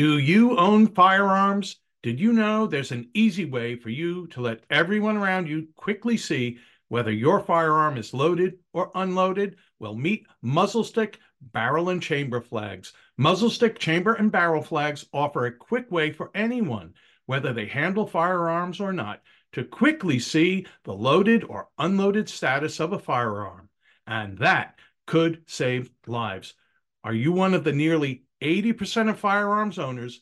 [0.00, 1.76] Do you own firearms?
[2.02, 6.16] Did you know there's an easy way for you to let everyone around you quickly
[6.16, 6.56] see
[6.88, 9.56] whether your firearm is loaded or unloaded?
[9.78, 12.94] Well, meet muzzle stick, barrel, and chamber flags.
[13.18, 16.94] Muzzle stick, chamber, and barrel flags offer a quick way for anyone,
[17.26, 19.20] whether they handle firearms or not,
[19.52, 23.68] to quickly see the loaded or unloaded status of a firearm.
[24.06, 26.54] And that could save lives.
[27.04, 30.20] Are you one of the nearly 80% of firearms owners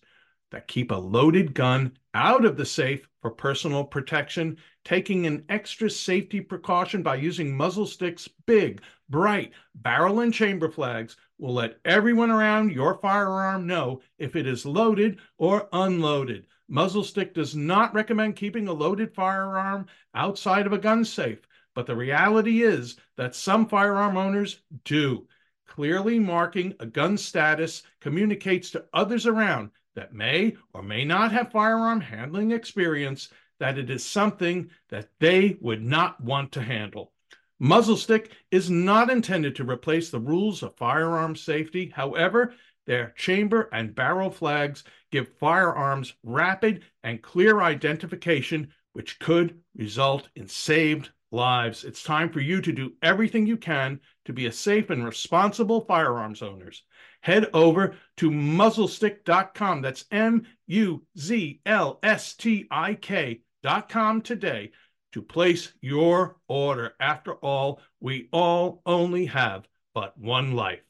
[0.50, 5.90] that keep a loaded gun out of the safe for personal protection, taking an extra
[5.90, 12.31] safety precaution by using muzzle sticks, big, bright barrel and chamber flags will let everyone
[12.31, 16.46] around your firearm know if it is loaded or unloaded.
[16.68, 21.40] Muzzle stick does not recommend keeping a loaded firearm outside of a gun safe,
[21.75, 25.26] but the reality is that some firearm owners do.
[25.68, 31.53] Clearly marking a gun status communicates to others around that may or may not have
[31.53, 33.28] firearm handling experience
[33.61, 37.12] that it is something that they would not want to handle.
[37.61, 41.92] Muzzle stick is not intended to replace the rules of firearm safety.
[41.95, 42.55] However,
[42.87, 50.48] their chamber and barrel flags give firearms rapid and clear identification, which could result in
[50.48, 51.85] saved lives.
[51.85, 55.81] It's time for you to do everything you can to be a safe and responsible
[55.81, 56.83] firearms owners
[57.23, 59.81] head over to muzzlestick.com.
[59.81, 64.73] That's M U Z L S T I K.com today
[65.12, 66.93] to place your order.
[67.01, 70.83] After all, we all only have but one life.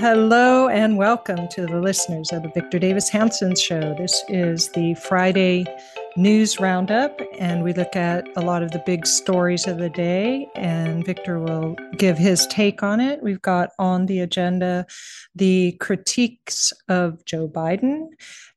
[0.00, 3.94] Hello and welcome to the listeners of the Victor Davis Hanson Show.
[3.98, 5.64] This is the Friday
[6.16, 10.48] news roundup, and we look at a lot of the big stories of the day.
[10.54, 13.22] And Victor will give his take on it.
[13.22, 14.86] We've got on the agenda
[15.34, 18.08] the critiques of Joe Biden,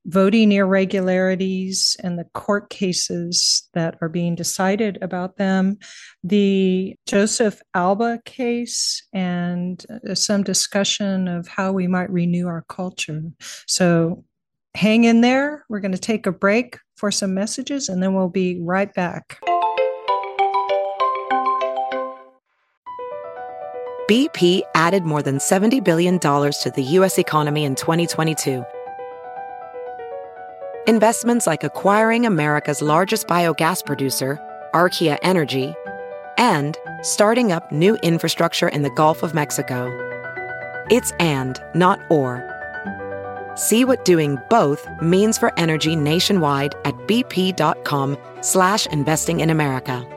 [0.05, 5.77] voting irregularities, and the court cases that are being decided about them,
[6.23, 13.21] the Joseph Alba case, and uh, some discussion of how we might renew our culture.
[13.67, 14.25] So
[14.75, 15.65] hang in there.
[15.69, 19.39] We're going to take a break for some messages and then we'll be right back.
[24.09, 27.17] BP added more than $70 billion to the U.S.
[27.17, 28.65] economy in 2022.
[30.87, 34.37] Investments like acquiring America's largest biogas producer,
[34.73, 35.73] Archaea Energy,
[36.37, 39.87] and starting up new infrastructure in the Gulf of Mexico.
[40.91, 42.52] It's and, not or.
[43.55, 50.07] See what doing both means for energy nationwide at bp.com slash investing in America.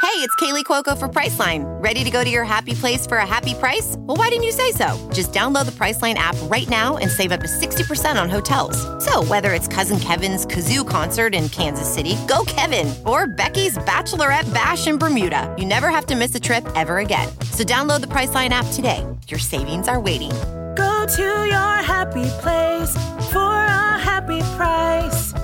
[0.00, 1.64] Hey, it's Kaley Cuoco for Priceline.
[1.82, 3.94] Ready to go to your happy place for a happy price?
[3.98, 4.96] Well, why didn't you say so?
[5.12, 8.76] Just download the Priceline app right now and save up to 60% on hotels.
[9.04, 14.52] So whether it's Cousin Kevin's Kazoo concert in Kansas City, go Kevin, or Becky's Bachelorette
[14.52, 17.28] Bash in Bermuda, you never have to miss a trip ever again.
[17.52, 19.04] So download the Priceline app today.
[19.28, 20.30] Your savings are waiting.
[20.74, 22.96] Go to your happy place
[23.30, 25.34] for a happy price.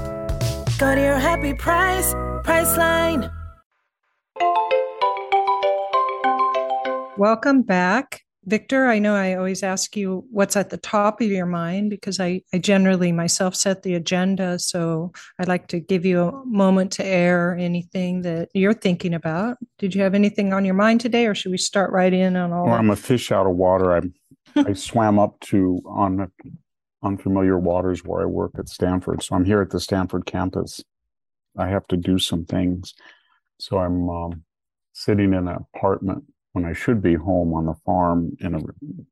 [0.78, 3.30] Go to your happy price, Priceline.
[7.18, 8.23] Welcome back.
[8.46, 12.20] Victor, I know I always ask you what's at the top of your mind because
[12.20, 14.58] I, I generally myself set the agenda.
[14.58, 19.56] So I'd like to give you a moment to air anything that you're thinking about.
[19.78, 22.52] Did you have anything on your mind today, or should we start right in on
[22.52, 22.66] all?
[22.66, 23.94] Well, I'm a fish out of water.
[23.94, 24.00] I
[24.56, 26.30] I swam up to on
[27.02, 29.22] unfamiliar waters where I work at Stanford.
[29.22, 30.82] So I'm here at the Stanford campus.
[31.56, 32.94] I have to do some things.
[33.58, 34.44] So I'm um,
[34.92, 36.24] sitting in an apartment
[36.54, 38.64] when I should be home on the farm and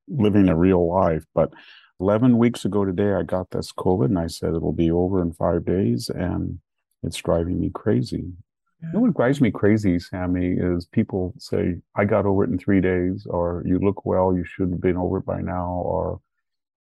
[0.09, 1.25] living a real life.
[1.35, 1.53] But
[1.99, 5.33] 11 weeks ago today, I got this COVID and I said it'll be over in
[5.33, 6.61] five days and
[7.03, 8.33] it's driving me crazy.
[8.81, 8.89] Yeah.
[8.89, 12.59] You know what drives me crazy, Sami, is people say, I got over it in
[12.59, 16.21] three days, or you look well, you shouldn't have been over it by now, or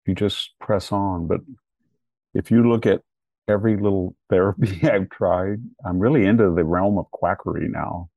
[0.06, 1.28] you just press on.
[1.28, 1.40] But
[2.34, 3.02] if you look at
[3.48, 8.10] every little therapy I've tried, I'm really into the realm of quackery now.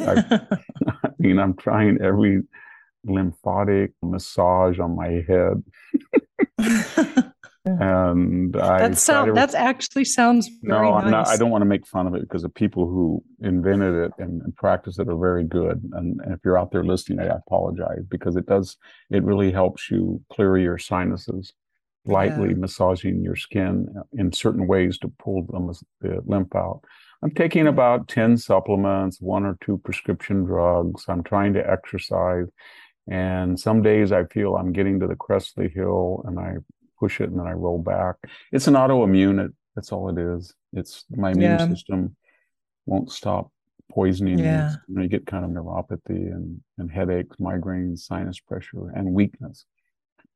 [0.00, 0.40] I,
[1.04, 2.42] I mean, I'm trying every
[3.04, 5.62] lymphatic massage on my head.
[7.66, 11.10] and I that sound to, that's actually sounds no, nice.
[11.10, 14.12] not, I don't want to make fun of it because the people who invented it
[14.18, 15.82] and, and practice it are very good.
[15.92, 18.76] And, and, if you're out there listening, I apologize because it does
[19.10, 21.52] it really helps you clear your sinuses,
[22.04, 22.56] lightly yeah.
[22.56, 26.82] massaging your skin in certain ways to pull the, the lymph out.
[27.22, 31.04] I'm taking about 10 supplements, one or two prescription drugs.
[31.08, 32.46] I'm trying to exercise.
[33.08, 36.54] And some days I feel I'm getting to the crest of the hill and I
[36.98, 38.16] push it and then I roll back.
[38.52, 39.44] It's an autoimmune.
[39.46, 40.54] It, that's all it is.
[40.72, 41.68] It's my immune Yeah.
[41.68, 42.16] system
[42.86, 43.50] won't stop
[43.90, 44.68] poisoning Yeah.
[44.68, 44.74] me.
[44.88, 49.64] You, know, you get kind of neuropathy and, and headaches, migraines, sinus pressure, and weakness.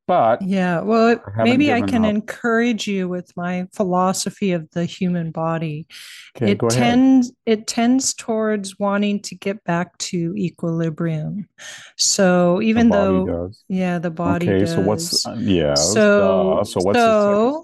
[0.07, 2.09] But Yeah, well, I maybe I can up.
[2.09, 5.87] encourage you with my philosophy of the human body.
[6.35, 11.47] okay, it tends it tends towards wanting to get back to equilibrium.
[11.97, 13.63] So even though does.
[13.69, 14.71] yeah, the body okay, does.
[14.73, 15.75] so what's uh, yeah?
[15.75, 16.63] So- duh.
[16.65, 17.63] so what's so-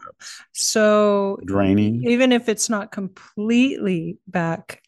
[0.53, 2.03] so draining?
[2.07, 4.83] even if it's not completely back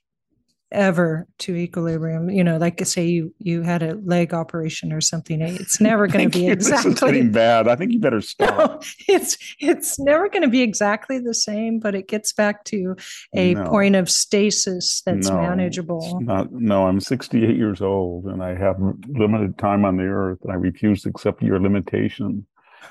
[0.72, 5.42] ever to equilibrium, you know, like say you you had a leg operation or something,
[5.42, 6.56] it's never going to be you.
[6.56, 7.68] This is exactly getting bad.
[7.68, 8.58] I think you better stop.
[8.58, 12.96] No, it's it's never going to be exactly the same, but it gets back to
[13.36, 13.70] a No.
[13.70, 16.20] point of stasis that's No, manageable.
[16.22, 18.78] Not, no, I'm 68 years old and I have
[19.08, 22.46] limited time on the earth and I refuse to accept your limitation.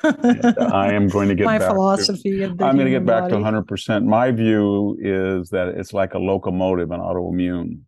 [0.04, 3.04] I am going to get My back to- philosophy of the I'm going to get
[3.06, 4.04] back to 100%.
[4.04, 7.80] My view is that it's like a locomotive, an autoimmune.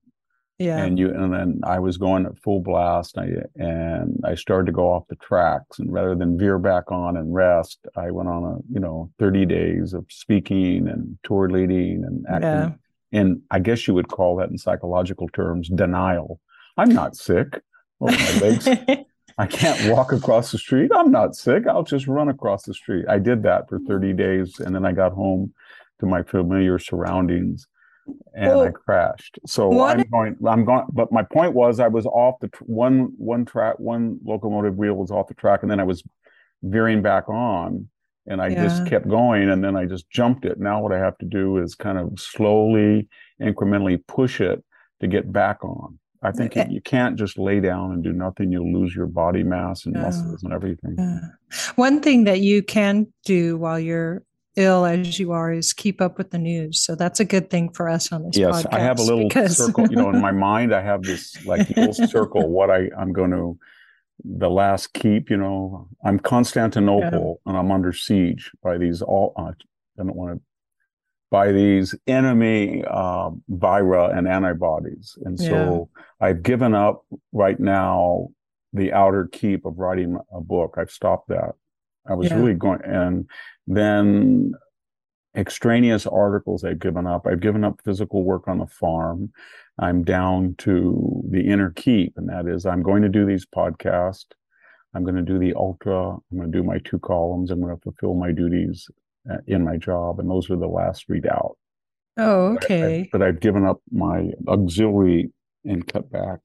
[0.58, 4.34] Yeah, And you and then I was going at full blast and I, and I
[4.34, 8.10] started to go off the tracks and rather than veer back on and rest, I
[8.10, 12.78] went on a, you know, 30 days of speaking and tour leading and acting.
[13.10, 16.40] And I guess you would call that in psychological terms denial.
[16.76, 17.58] I'm not sick.
[18.02, 18.68] Oh, my legs
[19.40, 20.90] I can't walk across the street.
[20.94, 21.66] I'm not sick.
[21.66, 23.06] I'll just run across the street.
[23.08, 24.16] I did that for 30 mm.
[24.18, 25.54] days and then I got home
[26.00, 27.66] to my familiar surroundings
[28.34, 29.38] and I crashed.
[29.46, 33.12] So I'm going I'm going but my point was I was off the tr- one
[33.16, 36.02] one track one locomotive wheel was off the track and then I was
[36.62, 37.88] veering back on
[38.26, 40.60] and I just kept going and then I just jumped it.
[40.60, 43.08] Now what I have to do is kind of slowly
[43.40, 44.62] incrementally push it
[45.00, 45.98] to get back on.
[46.22, 46.66] I think Eh.
[46.70, 48.52] you can't just lay down and do nothing.
[48.52, 50.02] You'll lose your body mass and Yeah.
[50.02, 50.94] muscles and everything.
[50.98, 51.20] Yeah.
[51.76, 54.22] One thing that you can do while you're
[54.56, 56.80] ill as you are is keep up with the news.
[56.80, 58.66] So that's a good thing for us on this Yes.
[58.70, 59.86] I have a little because- circle.
[59.88, 62.48] You know, in my mind, I have this like little circle.
[62.50, 63.56] What I I'm going to
[64.22, 65.30] the last keep.
[65.30, 69.32] You know, I'm Constantinople and I'm under siege by these all.
[69.36, 69.52] Uh,
[69.98, 70.42] I don't want to
[71.30, 75.88] by these enemy uh, vira and antibodies, and so
[76.20, 78.28] I've given up right now
[78.72, 80.74] the outer keep of writing a book.
[80.76, 81.54] I've stopped that.
[82.08, 82.38] I was Yeah.
[82.38, 83.28] really going, and
[83.66, 84.54] then
[85.36, 87.26] extraneous articles I've given up.
[87.26, 89.32] I've given up physical work on the farm.
[89.78, 94.26] I'm down to the inner keep, and that is I'm going to do these podcasts.
[94.92, 96.14] I'm going to do the ultra.
[96.14, 97.50] I'm going to do my two columns.
[97.50, 98.90] I'm going to fulfill my duties
[99.28, 101.56] Uh, in my job, and those are the last three out.
[102.16, 103.08] oh, But I- okay.
[103.12, 105.30] but I've given up my auxiliary
[105.64, 106.38] and cut back.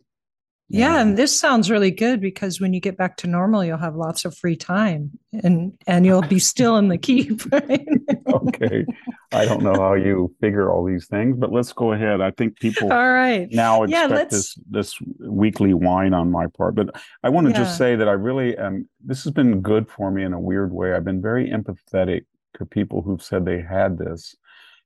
[0.67, 3.77] Yeah, And- and this sounds really good because when you get back to normal, you'll
[3.77, 5.11] have lots of free time
[5.43, 7.87] and and you'll be still in the keep, right?
[8.27, 8.85] okay.
[9.31, 12.19] I don't know how you figure all these things, but let's go ahead.
[12.19, 13.47] I think people All right.
[13.51, 16.75] now Yeah, expect let's- this this weekly whine on my part.
[16.75, 16.89] But
[17.23, 17.59] I want to Yeah.
[17.59, 18.89] just say that I really am.
[19.03, 20.93] This has been good for me in a weird way.
[20.93, 22.25] I've been very empathetic
[22.55, 24.35] to people who've said they had this,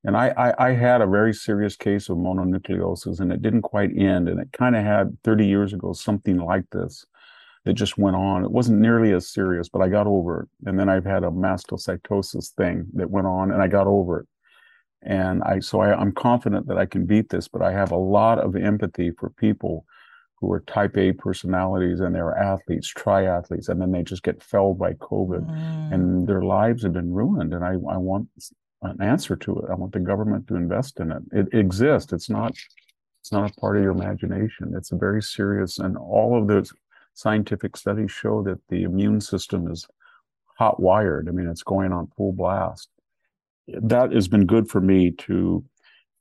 [0.04, 3.96] and I I, I had a very serious case of mononucleosis, and it didn't quite
[3.98, 7.06] end, and it kind of had 30 years ago something like this
[7.66, 8.44] that just went on.
[8.44, 10.50] It wasn't nearly as serious, but I got over it.
[10.68, 14.28] And then I've had a mastocytosis thing that went on, and I got over it.
[15.02, 17.98] And I so I, I'm confident that I can beat this, but I have a
[17.98, 19.86] lot of empathy for people
[20.40, 24.80] who are type A personalities and they're athletes, triathletes, and then they just get felled
[24.80, 25.94] by COVID Mm.
[25.94, 27.54] and their lives have been ruined.
[27.54, 28.30] And I, I want
[28.82, 29.66] an answer to it.
[29.70, 31.24] I want the government to invest in it.
[31.32, 32.14] It exists.
[32.14, 32.54] It's not
[33.22, 34.74] it's not a part of your imagination.
[34.76, 36.72] It's a very serious and all of those
[37.14, 39.86] scientific studies show that the immune system is
[40.58, 41.28] hot wired.
[41.28, 42.88] I mean, it's going on full blast.
[43.68, 45.64] That has been good for me to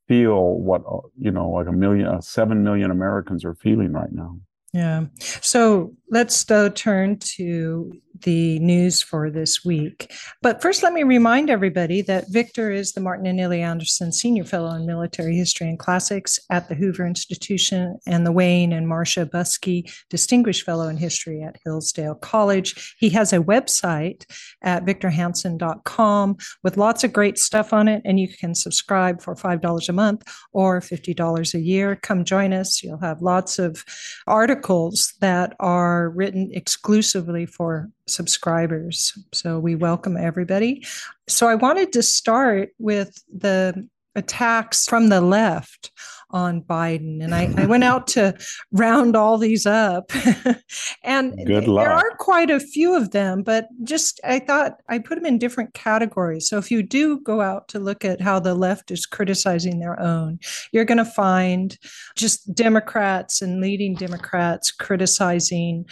[0.08, 4.10] feel what uh, you know, like a million, uh, seven million Americans are feeling right
[4.10, 4.36] now.
[4.72, 5.06] Yeah.
[5.18, 10.12] So let's though turn to the news for this week.
[10.42, 14.44] But first, let me remind everybody that Victor is the Martin and Illie Anderson Senior
[14.44, 19.26] Fellow in Military History and Classics at the Hoover Institution and the Wayne and Marcia
[19.26, 22.96] Buske Distinguished Fellow in History at Hillsdale College.
[22.98, 24.24] He has a website
[24.62, 29.88] at victorhanson.com with lots of great stuff on it, and you can subscribe for $5
[29.88, 30.22] a month
[30.52, 31.96] or $50 a year.
[31.96, 32.82] Come join us.
[32.82, 33.84] You'll have lots of
[34.26, 39.16] articles that are written exclusively for subscribers.
[39.32, 40.84] So we welcome everybody.
[41.28, 45.92] So I wanted to start with the attacks from the left
[46.30, 47.22] on Biden.
[47.22, 48.36] And I, I went out to
[48.72, 50.12] round all these up.
[51.02, 51.84] and Good luck.
[51.84, 55.38] there are quite a few of them, but just I thought I put them in
[55.38, 56.48] different categories.
[56.48, 60.00] So if you do go out to look at how the left is criticizing their
[60.00, 60.38] own,
[60.72, 61.76] you're going to find
[62.16, 65.86] just Democrats and leading Democrats criticizing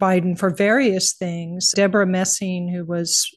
[0.00, 1.72] Biden for various things.
[1.74, 3.28] Debra Messing, who was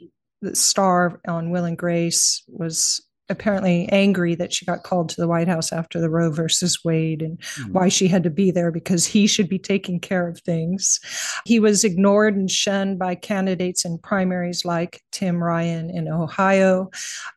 [0.42, 5.28] the star on Will and Grace, was apparently angry that she got called to the
[5.28, 7.74] White House after the Roe versus Wade and mm-hmm.
[7.74, 11.00] why she had to be there because he should be taking care of things.
[11.46, 16.90] He was ignored and shunned by candidates in primaries like Tim Ryan in Ohio.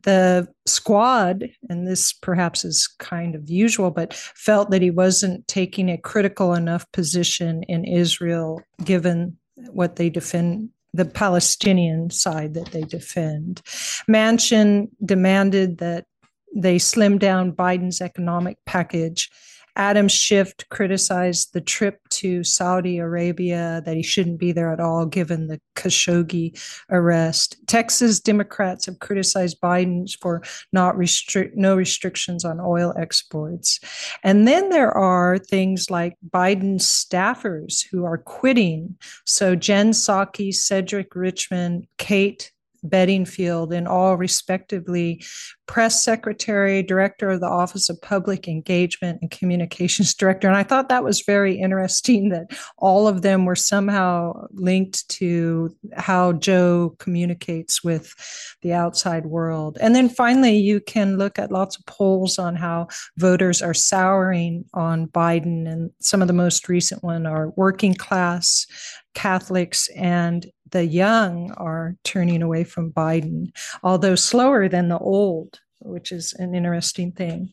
[0.05, 5.89] The squad, and this perhaps is kind of usual, but felt that he wasn't taking
[5.89, 9.37] a critical enough position in Israel given
[9.71, 13.61] what they defend the Palestinian side that they defend.
[14.09, 16.07] Manchin demanded that
[16.55, 19.31] they slim down Biden's economic package
[19.79, 25.07] Adam Schiff criticized the trip to Saudi Arabia, that he shouldn't be there at all
[25.07, 27.57] given the Khashoggi arrest.
[27.69, 30.43] Texas Democrats have criticized Biden for
[30.73, 33.79] not restrict no restrictions on oil exports.
[34.25, 38.97] And then there are things like Biden staffers who are quitting.
[39.25, 42.51] So Jen Psaki, Cedric Richmond, Kate
[42.89, 45.23] Bedingfield, and all respectively
[45.67, 50.49] press secretary, director of the Office of Public Engagement, and communications director.
[50.49, 52.47] And I thought that was very interesting that
[52.79, 58.15] all of them were somehow linked to how Joe communicates with
[58.63, 59.79] the outside world.
[59.81, 64.65] And then finally, you can look at lots of polls on how voters are souring
[64.75, 65.71] on Biden.
[65.71, 68.67] And some of the most recent one are working class
[69.15, 73.51] Catholics and the young are turning away from Biden,
[73.83, 77.53] although slower than the old, which is an interesting thing.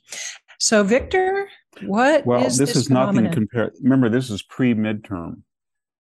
[0.59, 1.49] So, Victor,
[1.83, 3.73] what well, is this, this is nothing compared.
[3.81, 5.41] Remember, this is pre-midterm.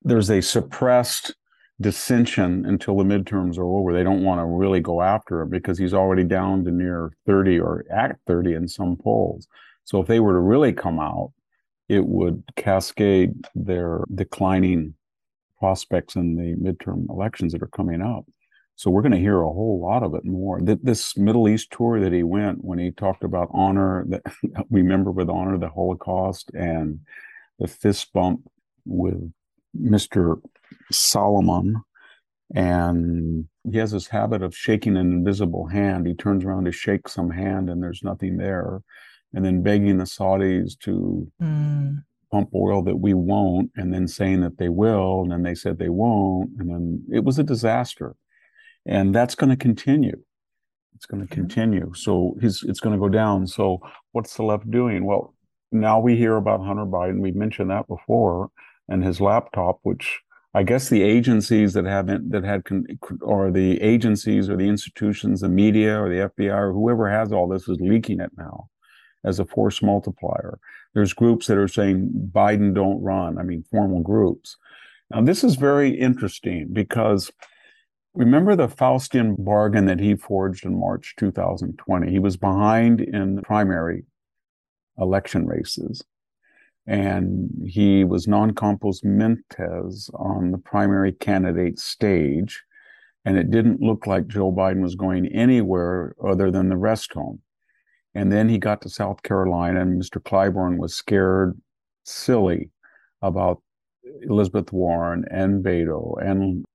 [0.04, 1.36] There's a suppressed
[1.80, 3.94] dissension until the midterms are over.
[3.94, 7.60] They don't want to really go after him because he's already down to near 30
[7.60, 9.48] or at 30 in some polls.
[9.84, 11.34] So if they were to really come out,
[11.90, 14.94] it would cascade their declining
[15.62, 18.26] prospects in the midterm elections that are coming up.
[18.76, 20.60] So we're going to hear a whole lot of it more.
[20.60, 24.24] This Middle East tour that he went when he talked about honor, that
[24.70, 27.02] we remember with honor the Holocaust and
[27.60, 28.42] the fist bump
[28.86, 29.32] with
[29.80, 30.42] Mr.
[30.92, 31.76] Salman.
[32.56, 36.08] And he has this habit of shaking an invisible hand.
[36.08, 38.82] He turns around to shake some hand and there's nothing there.
[39.32, 42.02] And then begging the Saudis to mm
[42.32, 45.78] pump oil that we won't and then saying that they will and then they said
[45.78, 48.16] they won't and then it was a disaster.
[48.86, 50.20] And that's going to continue.
[50.96, 51.42] It's going to mm-hmm.
[51.42, 51.94] continue.
[51.94, 53.48] So his it's going to go down.
[53.48, 53.80] So
[54.12, 55.06] what's the left doing?
[55.06, 55.34] Well
[55.72, 57.22] now we hear about hunter biden.
[57.22, 58.52] We mentioned that before
[58.92, 60.20] and his laptop which
[60.54, 62.62] i guess the agencies that haven't that had
[63.22, 67.48] or the agencies or the institutions the media or the fbi or whoever has all
[67.48, 68.68] this is leaking it now
[69.24, 70.60] as a force multiplier.
[70.94, 74.58] There's groups that are saying Biden don't run, I mean, formal groups.
[75.10, 77.32] Now, this is very interesting because
[78.14, 82.12] remember the Faustian bargain that he forged in March 2020?
[82.12, 84.06] He was behind in primary
[84.98, 86.04] election races.
[86.88, 92.64] And he was non compos mentis on the primary candidate stage.
[93.24, 97.42] And it didn't look like Joe Biden was going anywhere other than the rest home.
[98.14, 100.22] And then he got to South Carolina, and Mr.
[100.22, 101.60] Clyburn was scared
[102.04, 102.70] silly
[103.22, 103.62] about
[104.24, 106.66] Elizabeth Warren and Beto and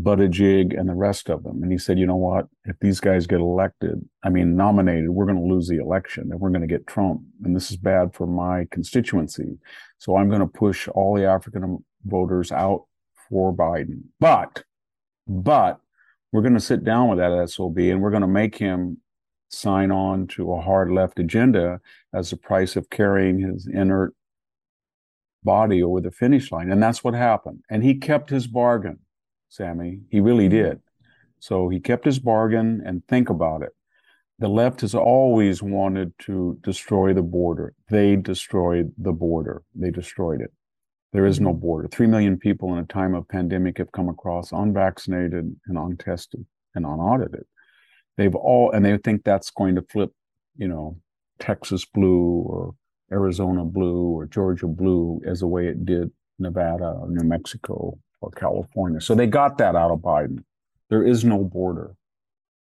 [0.00, 1.62] Buttigieg and the rest of them.
[1.62, 2.46] And he said, you know what?
[2.64, 6.40] If these guys get elected, I mean, nominated, we're going to lose the election and
[6.40, 7.22] we're going to get Trump.
[7.44, 9.58] And this is bad for my constituency.
[9.98, 12.86] So I'm going to push all the African voters out
[13.28, 14.02] for Biden.
[14.18, 14.64] But,
[15.28, 15.78] but
[16.32, 18.98] we're going to sit down with that SOB and we're going to make him
[19.52, 21.80] sign on to a hard left agenda
[22.12, 24.14] as the price of carrying his inert
[25.44, 26.70] body over the finish line.
[26.70, 27.60] And that's what happened.
[27.70, 29.00] And he kept his bargain,
[29.48, 30.00] Sami.
[30.10, 30.64] He really mm-hmm.
[30.64, 30.80] did.
[31.40, 33.72] So he kept his bargain and think about it.
[34.38, 37.74] The left has always wanted to destroy the border.
[37.90, 39.62] They destroyed the border.
[39.74, 40.52] They destroyed it.
[41.12, 41.60] There is no mm-hmm.
[41.60, 41.88] border.
[41.88, 46.86] Three million people in a time of pandemic have come across unvaccinated and untested and
[46.86, 47.44] unaudited
[48.16, 50.12] they've all and they think that's going to flip
[50.56, 50.96] you know
[51.38, 52.74] texas blue or
[53.10, 58.30] arizona blue or georgia blue as the way it did nevada or new mexico or
[58.30, 60.44] california so they got that out of biden
[60.90, 61.94] there is no border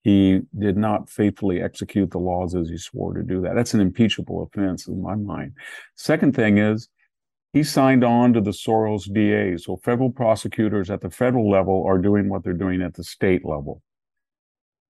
[0.03, 3.55] he did not faithfully execute the laws as he swore to do that.
[3.55, 5.53] That's an impeachable offense in my mind.
[5.95, 6.87] Second thing is,
[7.51, 9.57] he signed on to the Soros DA.
[9.57, 13.43] So federal prosecutors at the federal level are doing what they're doing at the state
[13.43, 13.81] level.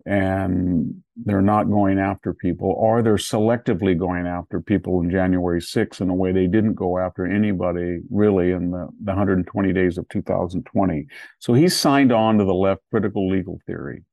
[0.05, 6.01] And they're not going after people, or they're selectively going after people in January 6
[6.01, 10.07] in a way they didn't go after anybody really in the, the 120 days of
[10.09, 11.05] 2020.
[11.39, 14.03] So he signed on to the left critical legal theory.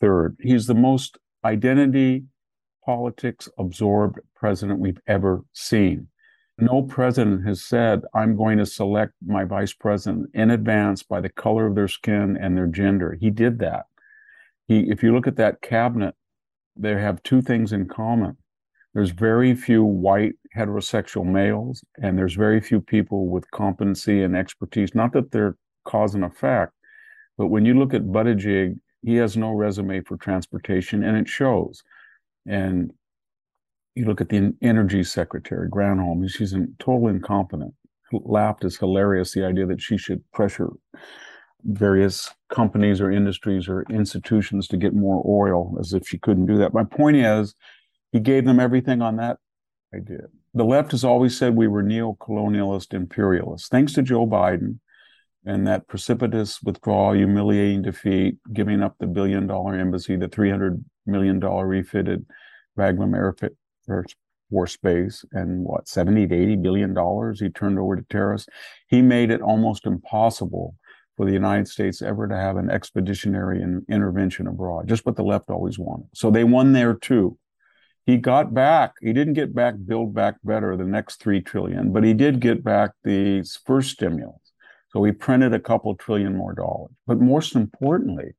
[0.00, 2.24] Third, he's the most identity
[2.84, 6.08] politics absorbed president we've ever seen.
[6.58, 11.28] No president has said, I'm going to select my vice president in advance by the
[11.28, 13.16] color of their skin and their gender.
[13.18, 13.86] He did that.
[14.72, 16.14] He, if you look at that cabinet,
[16.76, 18.38] they have two things in common.
[18.94, 24.94] There's very few white heterosexual males, and there's very few people with competency and expertise.
[24.94, 26.72] Not that they're cause and effect,
[27.36, 31.82] but when you look at Buttigieg, he has no resume for transportation, and it shows.
[32.46, 32.92] And
[33.94, 37.74] you look at the energy secretary, Granholm, she's in, total incompetent.
[38.12, 40.70] Laughed is hilarious, the idea that she should pressure
[41.64, 46.58] various companies or industries or institutions to get more oil as if she couldn't do
[46.58, 46.74] that.
[46.74, 47.54] My point is,
[48.10, 49.38] he gave them everything on that
[49.94, 50.26] idea.
[50.54, 53.68] The left has always said we were neo-colonialist imperialists.
[53.68, 54.78] Thanks to Joe Biden
[55.44, 61.40] and that precipitous withdrawal, humiliating defeat, giving up the billion dollar embassy, the $300 million
[61.40, 62.26] refitted
[62.78, 63.34] Bagram Air
[64.50, 68.48] Force Base, and what, 70 to 80 billion dollars he turned over to terrorists.
[68.86, 70.76] He made it almost impossible
[71.16, 75.22] for the United States ever to have an expeditionary in, intervention abroad, just what the
[75.22, 76.08] left always wanted.
[76.14, 77.38] So they won there too.
[78.04, 82.02] He got back, he didn't get back Build Back Better, the next three trillion, but
[82.02, 84.40] he did get back the first stimulus.
[84.92, 86.90] So he printed a couple trillion more dollars.
[87.06, 88.32] But most importantly,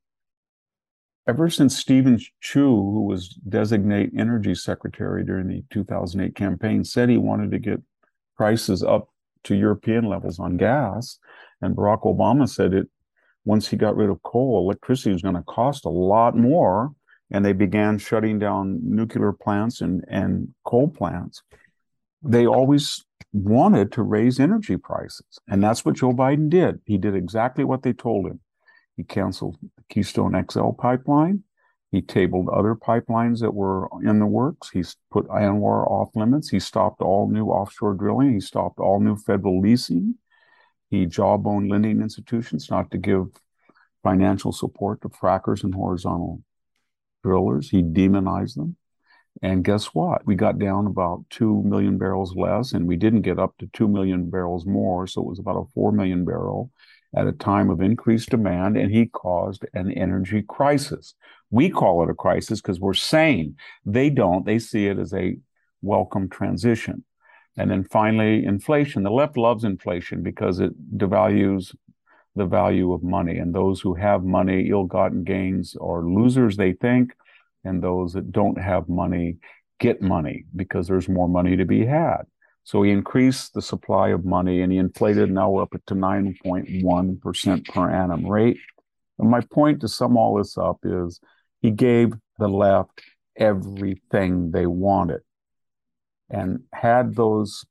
[1.27, 7.17] ever since Steven Chu, who was designate energy secretary during the 2008 campaign, said he
[7.17, 7.81] wanted to get
[8.35, 9.09] prices up
[9.45, 11.19] to European levels on gas,
[11.63, 12.89] and Barack Obama said it
[13.45, 16.93] once he got rid of coal, electricity was going to cost a lot more,
[17.31, 21.43] and they began shutting down nuclear plants and, and coal plants.
[22.21, 26.79] They always wanted to raise energy prices, and that's what Joe Biden did.
[26.85, 28.39] He did exactly what they told him.
[28.95, 31.43] He canceled the Keystone XL pipeline.
[31.91, 34.69] He tabled other pipelines that were in the works.
[34.71, 36.49] He put ANWR off limits.
[36.49, 38.33] He stopped all new offshore drilling.
[38.33, 40.15] He stopped all new federal leasing.
[40.93, 43.25] He jawboned lending institutions not to give
[44.03, 46.43] financial support to frackers and horizontal
[47.23, 47.71] drillers.
[47.71, 48.75] He demonized them.
[49.41, 50.23] And guess what?
[50.27, 53.87] We got down about 2 million barrels less, and we didn't get up to 2
[53.87, 55.07] million barrels more.
[55.07, 56.69] So it was about a 4 million barrel
[57.15, 61.15] at a time of increased demand, and he caused an energy crisis.
[61.49, 63.55] We call it a crisis because we're sane.
[63.83, 64.45] They don't.
[64.45, 65.37] They see it as a
[65.81, 67.03] welcome transition.
[67.55, 69.03] And then finally, inflation.
[69.03, 71.75] The left loves inflation because it devalues
[72.35, 73.37] the value of money.
[73.37, 77.13] And those who have money, ill gotten gains, are losers, they think.
[77.63, 79.37] And those that don't have money
[79.79, 82.23] get money because there's more money to be had.
[82.63, 85.29] So he increased the supply of money and he inflated.
[85.29, 88.57] Now we're up to 9.1% per annum rate.
[89.19, 91.19] And my point to sum all this up is
[91.61, 93.01] he gave the left
[93.37, 95.21] everything they wanted.
[96.29, 97.65] And had those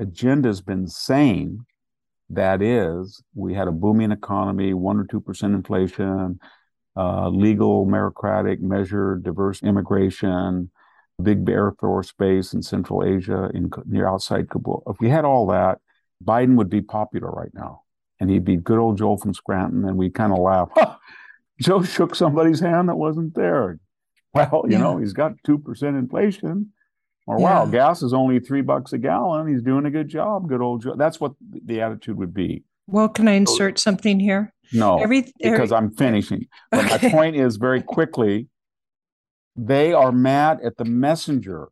[0.00, 1.64] agendas been sane,
[2.30, 6.40] that is, we had a booming economy, one or 2% inflation,
[6.96, 10.70] uh, legal, meritocratic, measured, diverse immigration,
[11.22, 14.82] big Air Force base in Central Asia, in near outside Kabul.
[14.86, 15.78] If we had all that,
[16.24, 17.82] Biden would be popular right now,
[18.20, 20.70] and he'd be good old Joe from Scranton, and we kind of laugh.
[21.60, 23.78] Joe shook somebody's hand that wasn't there.
[24.32, 24.78] Well, you yeah.
[24.78, 26.72] know, he's got two percent inflation.
[27.26, 27.44] Or yeah.
[27.44, 29.48] wow, gas is only three bucks a gallon.
[29.48, 30.48] He's doing a good job.
[30.48, 30.94] Good old Joe.
[30.96, 32.64] That's what the attitude would be.
[32.86, 34.52] Well, can I insert something here?
[34.72, 36.46] No, every, every, because I'm finishing.
[36.70, 37.08] But okay.
[37.08, 38.48] my point is very quickly
[39.56, 41.68] they are mad at the messenger,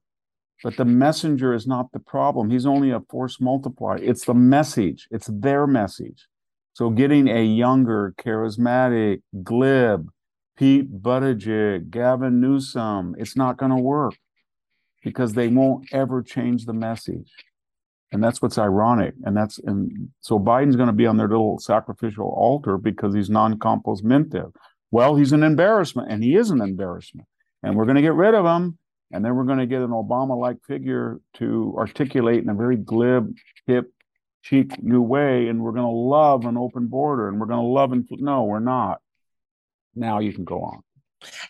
[0.62, 2.50] but the messenger is not the problem.
[2.50, 3.98] He's only a force multiplier.
[3.98, 6.28] It's the message, it's their message.
[6.74, 10.08] So getting a younger, charismatic, glib,
[10.56, 14.14] Pete Buttigieg, Gavin Newsom, it's not going to work
[15.02, 17.32] because they won't ever change the message.
[18.12, 19.14] And that's what's ironic.
[19.24, 23.30] And that's and so Biden's going to be on their little sacrificial altar because he's
[23.30, 24.02] non-compos.
[24.90, 27.26] Well, he's an embarrassment, and he is an embarrassment
[27.62, 28.78] and we're going to get rid of him,
[29.12, 32.76] And then we're going to get an Obama like figure to articulate in a very
[32.76, 33.36] glib,
[33.66, 33.92] hip,
[34.42, 35.48] cheap new way.
[35.48, 38.44] And we're going to love an open border and we're going to love and no,
[38.44, 39.00] we're not.
[39.94, 40.82] Now you can go on.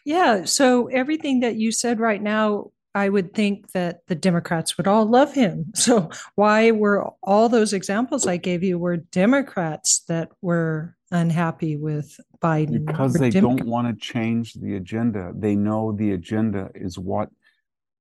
[0.04, 0.44] Yeah.
[0.44, 5.06] So everything that you said right now, I would think that the Democrats would all
[5.06, 5.72] love him.
[5.82, 12.20] So why were all those examples I gave you were Democrats that were unhappy with
[12.40, 12.86] Biden?
[12.86, 15.32] Because they Dem- don't want to change the agenda.
[15.34, 17.30] They know the agenda is what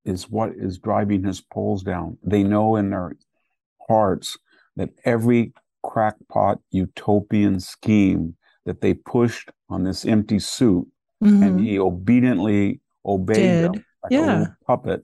[0.06, 2.18] is what is driving his polls down.
[2.24, 3.14] They know in their
[3.88, 4.38] hearts
[4.76, 10.88] that every crackpot utopian scheme that they pushed on this empty suit
[11.24, 11.44] mm-hmm.
[11.44, 13.74] and he obediently obeyed Did.
[13.74, 14.46] them like yeah.
[14.66, 15.04] puppet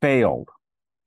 [0.00, 0.48] failed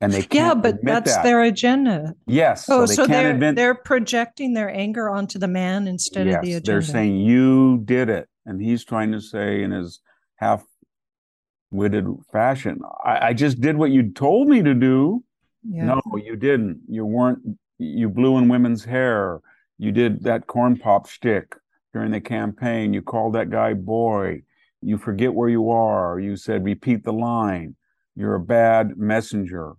[0.01, 1.23] and they yeah but that's that.
[1.23, 3.55] their agenda yes oh so, they so they're admit...
[3.55, 7.81] they're projecting their anger onto the man instead yes, of the agenda they're saying you
[7.85, 9.99] did it and he's trying to say in his
[10.35, 10.63] half
[11.71, 15.23] witted fashion I, I, just did what you told me to do
[15.63, 15.85] yeah.
[15.85, 17.39] no you didn't you weren't
[17.77, 19.39] you blew in women's hair
[19.77, 21.55] you did that corn pop shtick
[21.93, 22.93] during the campaign.
[22.93, 24.43] You called that guy boy.
[24.81, 26.19] You forget where you are.
[26.19, 27.75] You said, repeat the line.
[28.15, 29.73] You're a bad messenger.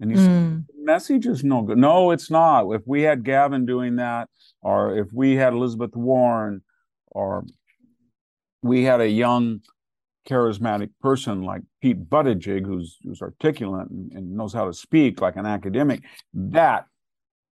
[0.00, 0.24] And he mm.
[0.24, 1.78] said, message is no good.
[1.78, 2.70] No, it's not.
[2.72, 4.28] If we had Gavin doing that,
[4.62, 6.62] or if we had Elizabeth Warren,
[7.06, 7.44] or
[8.62, 9.60] we had a young,
[10.28, 15.36] charismatic person like Pete Buttigieg, who's, who's articulate and, and knows how to speak like
[15.36, 16.86] an academic, that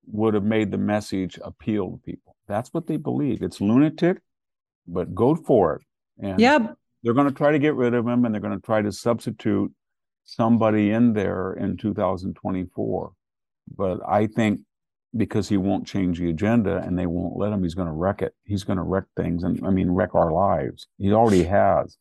[0.06, 2.36] would have made the message appeal to people.
[2.46, 3.42] That's what they believe.
[3.42, 4.18] It's lunatic,
[4.86, 5.82] but go for it.
[6.24, 6.72] And yeah.
[7.02, 8.92] They're going to try to get rid of him and they're going to try to
[8.92, 9.72] substitute
[10.24, 13.12] somebody in there in 2024.
[13.76, 14.60] But I think
[15.16, 18.22] because he won't change the agenda and they won't let him, he's going to wreck
[18.22, 18.34] it.
[18.44, 20.86] He's going to wreck things and I mean, wreck our lives.
[20.98, 21.96] He already has.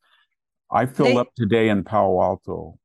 [0.71, 1.17] I filled they...
[1.17, 2.77] up today in Palo Alto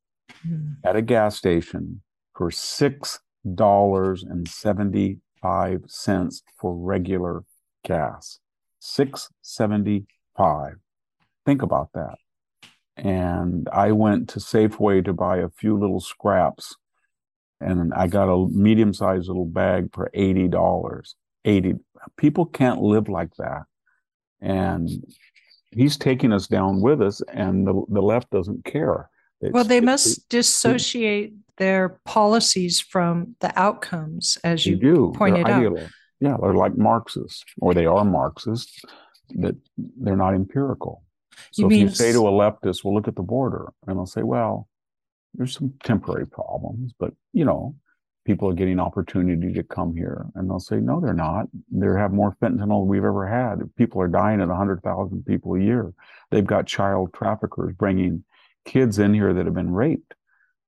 [0.46, 0.72] mm-hmm.
[0.84, 2.02] at a gas station
[2.36, 3.20] for six
[3.54, 7.44] dollars and seventy five cents for regular
[7.84, 8.40] gas.
[8.80, 10.76] 675.
[11.46, 12.16] Think about that.
[12.96, 16.76] And I went to Safeway to buy a few little scraps
[17.60, 21.14] and I got a medium sized little bag for $80.
[21.44, 21.74] 80
[22.16, 23.62] people can't live like that.
[24.40, 24.90] And
[25.70, 29.10] he's taking us down with us and the, the left doesn't care.
[29.40, 35.12] It's, well, they must dissociate their policies from the outcomes, as you do.
[35.16, 35.78] pointed out
[36.20, 38.80] yeah, they're like Marxists, or they are Marxists,
[39.30, 41.02] that they're not empirical.
[41.50, 44.06] So you if you say to a leftist, well, look at the border, and they'll
[44.06, 44.68] say, well,
[45.34, 47.74] there's some temporary problems, but you know,
[48.24, 50.26] people are getting opportunity to come here.
[50.34, 51.46] And they'll say, no, they're not.
[51.70, 53.58] They have more fentanyl than we've ever had.
[53.76, 55.92] People are dying at 100,000 people a year.
[56.30, 58.24] They've got child traffickers bringing
[58.64, 60.14] kids in here that have been raped.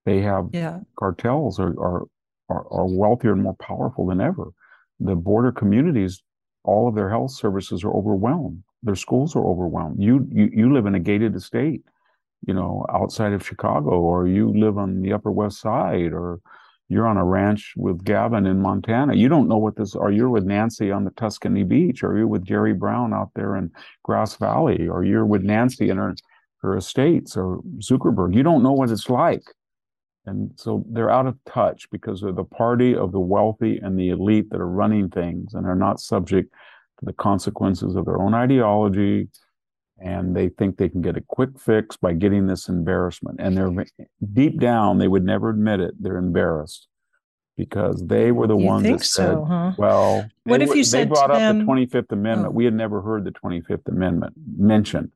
[0.04, 0.80] They have yeah.
[0.98, 2.02] cartels are, are,
[2.48, 4.52] are, are wealthier and more powerful than ever
[5.00, 6.22] the border communities,
[6.64, 8.62] all of their health services are overwhelmed.
[8.82, 10.02] Their schools are overwhelmed.
[10.02, 11.82] You, you, you live in a gated estate,
[12.46, 16.40] you know, outside of Chicago, or you live on the Upper West Side, or
[16.88, 19.14] you're on a ranch with Gavin in Montana.
[19.14, 22.28] You don't know what this, or you're with Nancy on the Tuscany Beach, or you're
[22.28, 23.72] with Jerry Brown out there in
[24.04, 26.14] Grass Valley, or you're with Nancy in her,
[26.58, 28.34] her estates, or Zuckerberg.
[28.34, 29.42] You don't know what it's like.
[30.26, 34.10] And so they're out of touch because they're the party of the wealthy and the
[34.10, 36.52] elite that are running things and are not subject
[36.98, 39.28] to the consequences of their own ideology.
[39.98, 43.40] And they think they can get a quick fix by getting this embarrassment.
[43.40, 43.72] And they're
[44.32, 45.94] deep down, they would never admit it.
[45.98, 46.88] They're embarrassed
[47.56, 49.72] because they were the you ones that so, said, huh?
[49.78, 52.52] well, what if you said they brought up them, the 25th Amendment.
[52.52, 52.54] Oh.
[52.54, 55.12] We had never heard the 25th Amendment mentioned.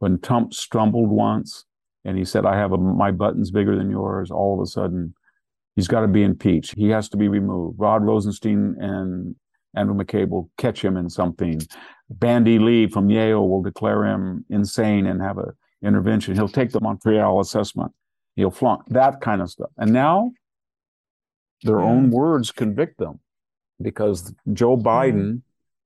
[0.00, 1.66] When Trump stumbled once,
[2.04, 5.14] and he said, I have a, my button's bigger than yours, all of a sudden,
[5.76, 6.74] he's got to be impeached.
[6.74, 7.78] He has to be removed.
[7.78, 9.36] Rod Rosenstein and
[9.74, 11.60] Andrew McCabe will catch him in something.
[12.08, 16.34] Bandy Lee from Yale will declare him insane and have a intervention.
[16.34, 17.92] He'll take the Montreal assessment.
[18.36, 19.70] He'll flunk that kind of stuff.
[19.76, 20.32] And now
[21.62, 23.20] their own words convict them
[23.80, 25.42] because Joe Biden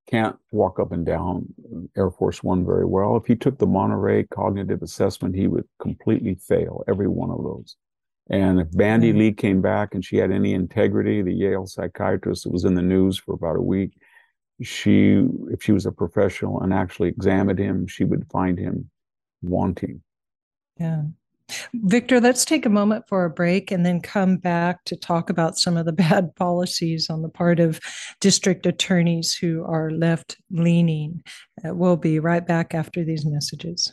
[0.07, 1.47] can't walk up and down
[1.97, 3.16] Air Force One very well.
[3.16, 7.77] If he took the Monterey cognitive assessment, he would completely fail every one of those.
[8.31, 9.19] And if Bandy mm-hmm.
[9.19, 12.83] Lee came back and she had any integrity, the Yale psychiatrist that was in the
[12.83, 13.93] news for about a week,
[14.63, 18.91] she, if she was a professional and actually examined him, she would find him
[19.43, 20.03] wanting.
[20.79, 21.03] Yeah.
[21.75, 25.59] Victor, let's take a moment for a break and then come back to talk about
[25.59, 27.81] some of the bad policies on the part of
[28.21, 31.23] district attorneys who are left leaning.
[31.65, 33.93] Uh, we'll be right back after these messages.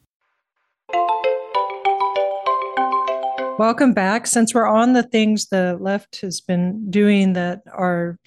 [3.59, 4.25] Welcome back.
[4.27, 8.17] Since we're on the things the left has been doing that are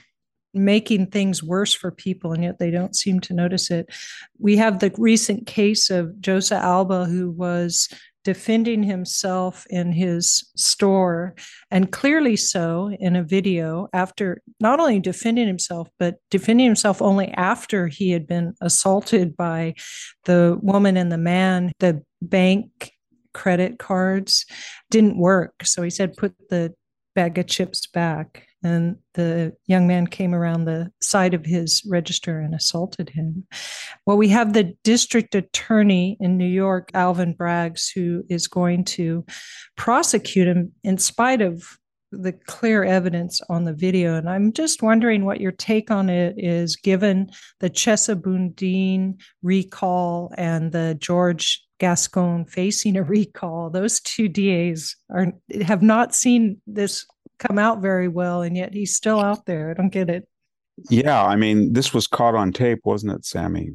[0.52, 3.90] making things worse for people, and yet they don't seem to notice it,
[4.38, 7.88] we have the recent case of Josiah Alba, who was
[8.22, 11.34] defending himself in his store,
[11.70, 17.28] and clearly so in a video after not only defending himself, but defending himself only
[17.32, 19.74] after he had been assaulted by
[20.24, 22.93] the woman and the man, the bank
[23.34, 24.46] credit cards
[24.90, 25.54] didn't work.
[25.64, 26.72] So he said, put the
[27.14, 28.46] bag of chips back.
[28.62, 33.46] And the young man came around the side of his register and assaulted him.
[34.06, 39.26] Well, we have the district attorney in New York, Alvin Braggs, who is going to
[39.76, 41.76] prosecute him in spite of
[42.20, 44.16] the clear evidence on the video.
[44.16, 50.32] And I'm just wondering what your take on it is, given the Chesa Boudin recall
[50.36, 53.70] and the George Gascon facing a recall.
[53.70, 57.06] Those two DAs are have not seen this
[57.38, 59.70] come out very well, and yet he's still out there.
[59.70, 60.28] I don't get it.
[60.90, 63.70] Yeah, I mean, this was caught on tape, wasn't it, Sami?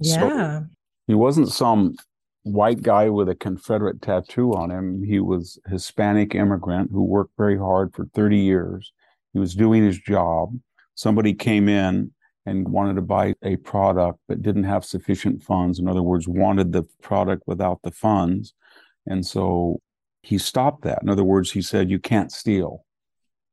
[0.00, 0.60] Yeah.
[0.60, 0.66] So
[1.06, 1.94] he wasn't some
[2.42, 5.02] white guy with a Confederate tattoo on him.
[5.02, 8.92] He was Hispanic immigrant who worked very hard for 30 years.
[9.32, 10.58] He was doing his job.
[10.94, 12.12] Somebody came in
[12.46, 15.78] and wanted to buy a product but didn't have sufficient funds.
[15.78, 18.54] In other words, wanted the product without the funds.
[19.06, 19.80] And so
[20.22, 21.02] he stopped that.
[21.02, 22.84] In other words, he said, You can't steal.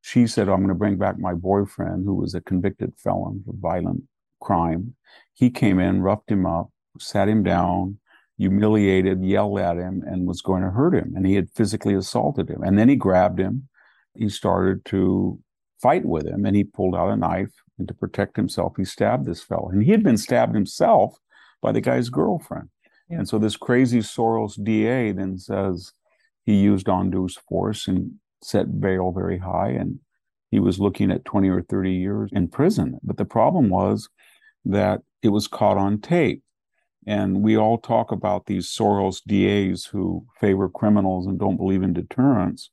[0.01, 3.53] She said, I'm going to bring back my boyfriend, who was a convicted felon for
[3.57, 4.03] violent
[4.39, 4.95] crime.
[5.33, 6.69] He came in, roughed him up,
[6.99, 7.99] sat him down,
[8.37, 11.13] humiliated, yelled at him, and was going to hurt him.
[11.15, 12.61] And he had physically assaulted him.
[12.63, 13.67] And then he grabbed him.
[14.15, 15.39] He started to
[15.81, 19.25] fight with him, and he pulled out a knife and to protect himself, he stabbed
[19.25, 19.69] this fellow.
[19.69, 21.17] And he had been stabbed himself
[21.61, 22.69] by the guy's girlfriend.
[23.09, 23.19] Yeah.
[23.19, 25.93] And so this crazy Soros DA then says
[26.43, 29.69] he used undue force and set bail very high.
[29.69, 29.99] And
[30.49, 32.99] he was looking at 20 or 30 years in prison.
[33.03, 34.09] But the problem was
[34.65, 36.43] that it was caught on tape.
[37.07, 41.93] And we all talk about these Soros DAs who favor criminals and don't believe in
[41.93, 42.69] deterrence.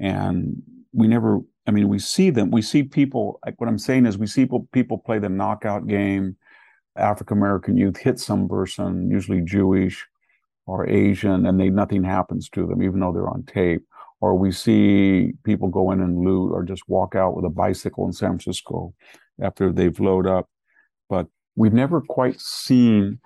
[0.00, 2.50] And we never I mean, we see them.
[2.50, 3.38] We see people.
[3.46, 6.36] Like what I'm saying is, we see people, people play the knockout game.
[6.96, 10.04] African American youth hit some person, usually Jewish
[10.66, 13.82] or Asian, and they nothing happens to them, even though they're on tape.
[14.20, 18.04] Or we see people go in and loot, or just walk out with a bicycle
[18.06, 18.92] in San Francisco
[19.40, 20.48] after they've loaded up.
[21.08, 23.20] But we've never quite seen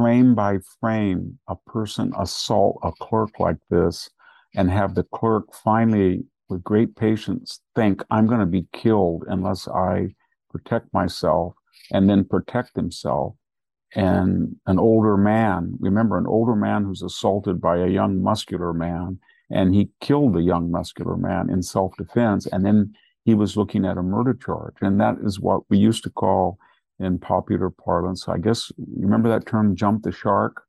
[0.00, 4.08] frame by frame a person assault a clerk like this
[4.54, 9.68] and have the clerk finally with great patience think I'm going to be killed unless
[9.68, 10.14] I
[10.50, 11.52] protect myself
[11.92, 13.34] and then protect himself.
[13.94, 19.18] And an older man, remember, an older man who's assaulted by a young muscular man,
[19.50, 22.46] and he killed the young muscular man in self defense.
[22.46, 24.76] And then he was looking at a murder charge.
[24.80, 26.58] And that is what we used to call
[27.00, 29.38] in popular parlance, I guess, you remember mm-hmm.
[29.38, 30.62] that term, jump the shark?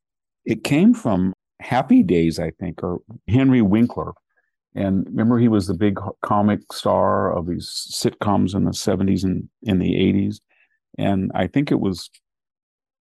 [0.45, 4.13] It came from Happy Days, I think, or Henry Winkler
[4.75, 9.49] and remember, he was the big comic star of these sitcoms in the 70s and
[9.63, 10.39] in the 80s.
[10.97, 12.09] And I think it was,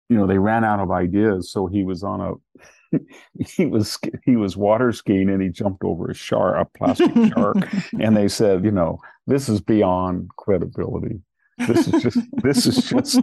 [0.10, 1.51] you know, they ran out of ideas.
[1.51, 2.97] So he was on a,
[3.45, 7.57] he was, he was water skiing and he jumped over a shark, a plastic shark.
[7.99, 11.21] And they said, you know, this is beyond credibility.
[11.67, 13.21] This is just, this is just,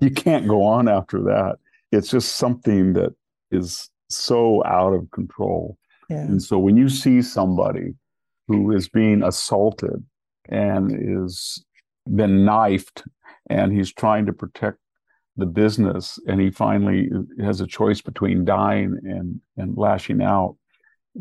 [0.00, 1.56] you can't go on after that.
[1.92, 3.14] It's just something that
[3.50, 5.78] is so out of control.
[6.08, 6.18] Yeah.
[6.18, 7.94] And so when you see somebody
[8.48, 10.04] who is being assaulted
[10.48, 11.64] and is
[12.14, 13.02] been knifed
[13.48, 14.78] and he's trying to protect
[15.36, 17.08] the business and he finally
[17.42, 20.56] has a choice between dying and and lashing out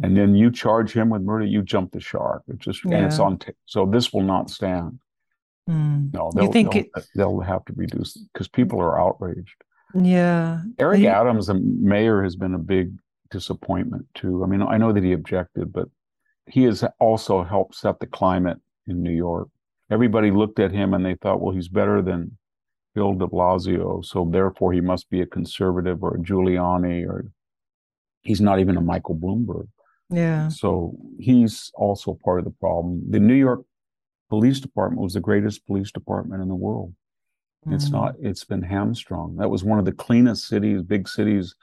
[0.02, 2.44] and then you charge him with murder, you jump the shark.
[2.48, 3.38] It's just and it's on.
[3.38, 5.00] T- so this will not stand.
[5.69, 6.13] Mm.
[6.13, 9.56] No, You they'll think they'll, it- they'll have to reduce because people are outraged.
[9.95, 10.62] Yeah.
[10.80, 12.91] Eric You- Adams, the mayor, has been a big
[13.32, 14.43] disappointment too.
[14.43, 15.88] I mean, I know that he objected, but
[16.47, 19.47] he has also helped set the climate in New York.
[19.89, 22.38] Everybody looked at him and they thought, well, he's better than
[22.95, 27.26] Bill de Blasio, so therefore he must be a conservative or a Giuliani, or
[28.21, 29.67] he's not even a Michael Bloomberg.
[30.10, 30.49] Yeah.
[30.49, 33.02] So he's also part of the problem.
[33.10, 33.62] The New York
[34.34, 36.96] Police Department was the greatest police department in the world.
[37.67, 37.91] It's Mm.
[37.91, 39.36] not, it's been hamstrung.
[39.36, 41.54] That was one of the cleanest cities, big cities.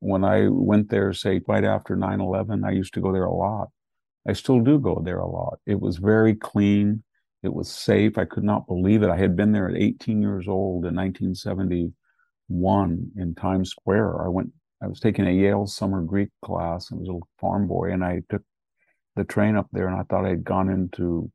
[0.00, 3.32] When I went there, say, right after 9 11, I used to go there a
[3.32, 3.70] lot.
[4.26, 5.60] I still do go there a lot.
[5.66, 7.04] It was very clean.
[7.44, 8.18] It was safe.
[8.18, 9.08] I could not believe it.
[9.08, 14.24] I had been there at 18 years old in 1971 in Times Square.
[14.24, 14.50] I went,
[14.82, 16.90] I was taking a Yale summer Greek class.
[16.90, 18.42] I was a little farm boy, and I took
[19.14, 21.30] the train up there, and I thought I'd gone into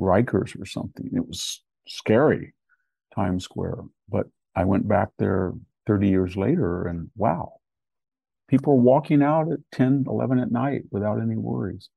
[0.00, 1.10] Rikers or something.
[1.14, 2.54] It was scary,
[3.14, 3.82] Times Square.
[4.08, 5.52] But I went back there
[5.86, 7.54] 30 years later, and wow,
[8.48, 11.88] people are walking out at 10, 11 at night without any worries.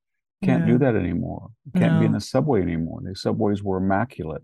[0.44, 1.50] Can't do that anymore.
[1.76, 3.02] Can't be in the subway anymore.
[3.04, 4.44] The subways were immaculate.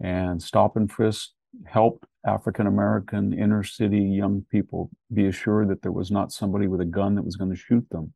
[0.00, 1.30] And stop and frisk
[1.64, 6.80] helped African American inner city young people be assured that there was not somebody with
[6.80, 8.12] a gun that was going to shoot them.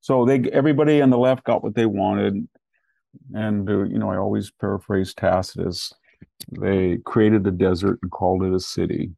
[0.00, 2.48] So they everybody on the left got what they wanted.
[3.34, 5.92] And uh, you know, I always paraphrase Tacitus.
[6.60, 9.10] They created a desert and called it a city.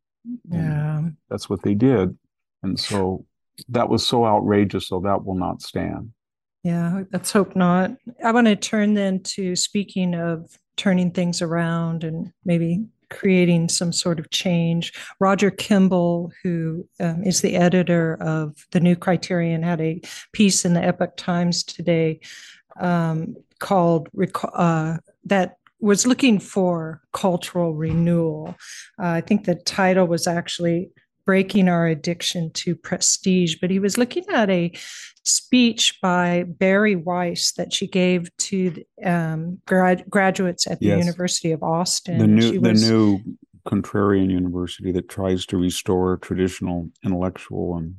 [0.51, 1.03] Yeah.
[1.31, 2.17] that's what they did.
[2.63, 3.25] And so
[3.69, 6.13] that was so outrageous, so that will not stand.
[6.63, 7.93] Yeah, let's hope not.
[8.23, 13.93] I want to turn then to speaking of turning things around and maybe creating some
[13.93, 14.93] sort of change.
[15.19, 20.01] Roger Kimball, who um, is the editor of the New Criterion, had a
[20.33, 22.21] piece in the Epoch Times today
[22.79, 24.09] um, called
[24.55, 28.55] uh, that was looking for cultural renewal.
[29.03, 30.91] Uh, I think the title was actually
[31.25, 34.73] breaking our addiction to prestige, but he was looking at a
[35.25, 40.99] speech by Bari Weiss that she gave to um, grad- graduates at the Yes.
[41.07, 42.19] University of Austin.
[42.19, 43.21] the new the new
[43.67, 47.95] contrarian university that tries to restore traditional intellectual and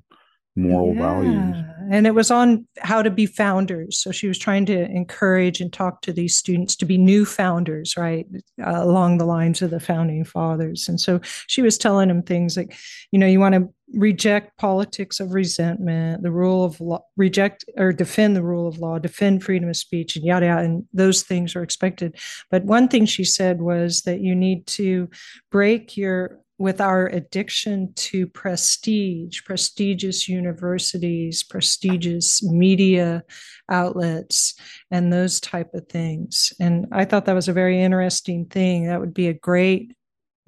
[0.56, 1.56] moral values.
[1.90, 4.00] And it was on how to be founders.
[4.00, 7.96] So she was trying to encourage and talk to these students to be new founders,
[7.98, 8.28] right?
[8.62, 10.88] Uh, along the lines of the founding fathers.
[10.88, 12.76] And so she was telling them things like,
[13.12, 17.92] you know, you want to reject politics of resentment, the rule of law, reject or
[17.92, 20.62] defend the rule of law, defend freedom of speech, and yada yada.
[20.64, 22.16] And those things are expected.
[22.50, 25.10] But one thing she said was that you need to
[25.52, 33.24] break your with our addiction to prestige, prestigious universities, prestigious media
[33.68, 34.54] outlets,
[34.92, 36.54] and those type of things.
[36.60, 38.86] And I thought that was a very interesting thing.
[38.86, 39.96] That would be a great,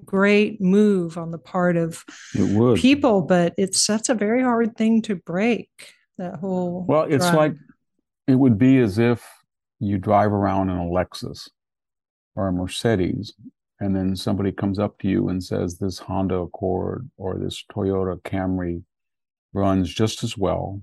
[0.05, 2.05] great move on the part of
[2.75, 5.69] people, but it's that's a very hard thing to break.
[6.19, 7.35] That whole Well, it's drive.
[7.35, 7.55] like
[8.27, 9.27] it would be as if
[9.79, 11.49] you drive around in a Lexus
[12.35, 13.33] or a Mercedes,
[13.83, 18.21] and then somebody comes up to you and says, This Honda Accord or this Toyota
[18.21, 18.83] Camry
[19.51, 20.81] runs just as well.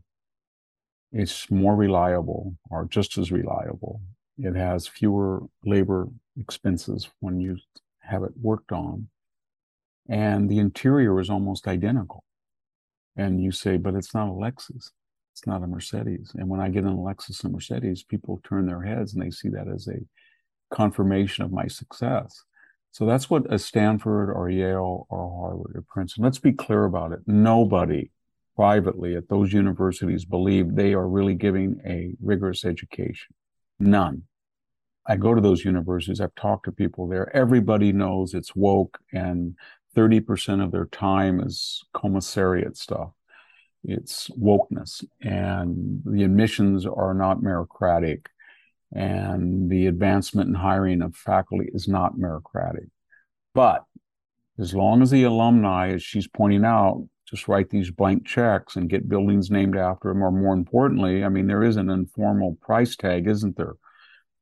[1.11, 4.03] It's more reliable or just as reliable.
[4.39, 6.09] It has fewer labor
[6.39, 7.57] expenses when you
[8.01, 9.09] have it worked on.
[10.09, 12.25] And the interior is almost identical.
[13.17, 14.91] And you say, But it's not a Lexus
[15.33, 16.33] it's not a Mercedes.
[16.35, 19.31] And when I get in a Lexus and Mercedes, people turn their heads and they
[19.31, 20.01] see that as a
[20.75, 22.43] confirmation of my success.
[22.93, 27.13] So that's what a Stanford or Yale or Harvard or Princeton, let's be clear about
[27.13, 27.21] it.
[27.27, 28.11] Nobody
[28.57, 33.35] privately at those universities believe they are really giving a rigorous education.
[33.79, 34.25] None.
[35.07, 37.35] I go to those universities, I've talked to people there.
[37.35, 39.55] Everybody knows it's woke and
[39.97, 43.11] 30% of their time is commissariat stuff
[43.85, 48.27] it's wokeness and the admissions are not meritocratic
[48.93, 52.89] and the advancement and hiring of faculty is not meritocratic.
[53.55, 53.85] But
[54.59, 58.91] as long as the alumni as she's pointing out just write these blank checks and
[58.91, 62.97] get buildings named after them or more importantly i mean there is an informal price
[62.97, 63.75] tag isn't there?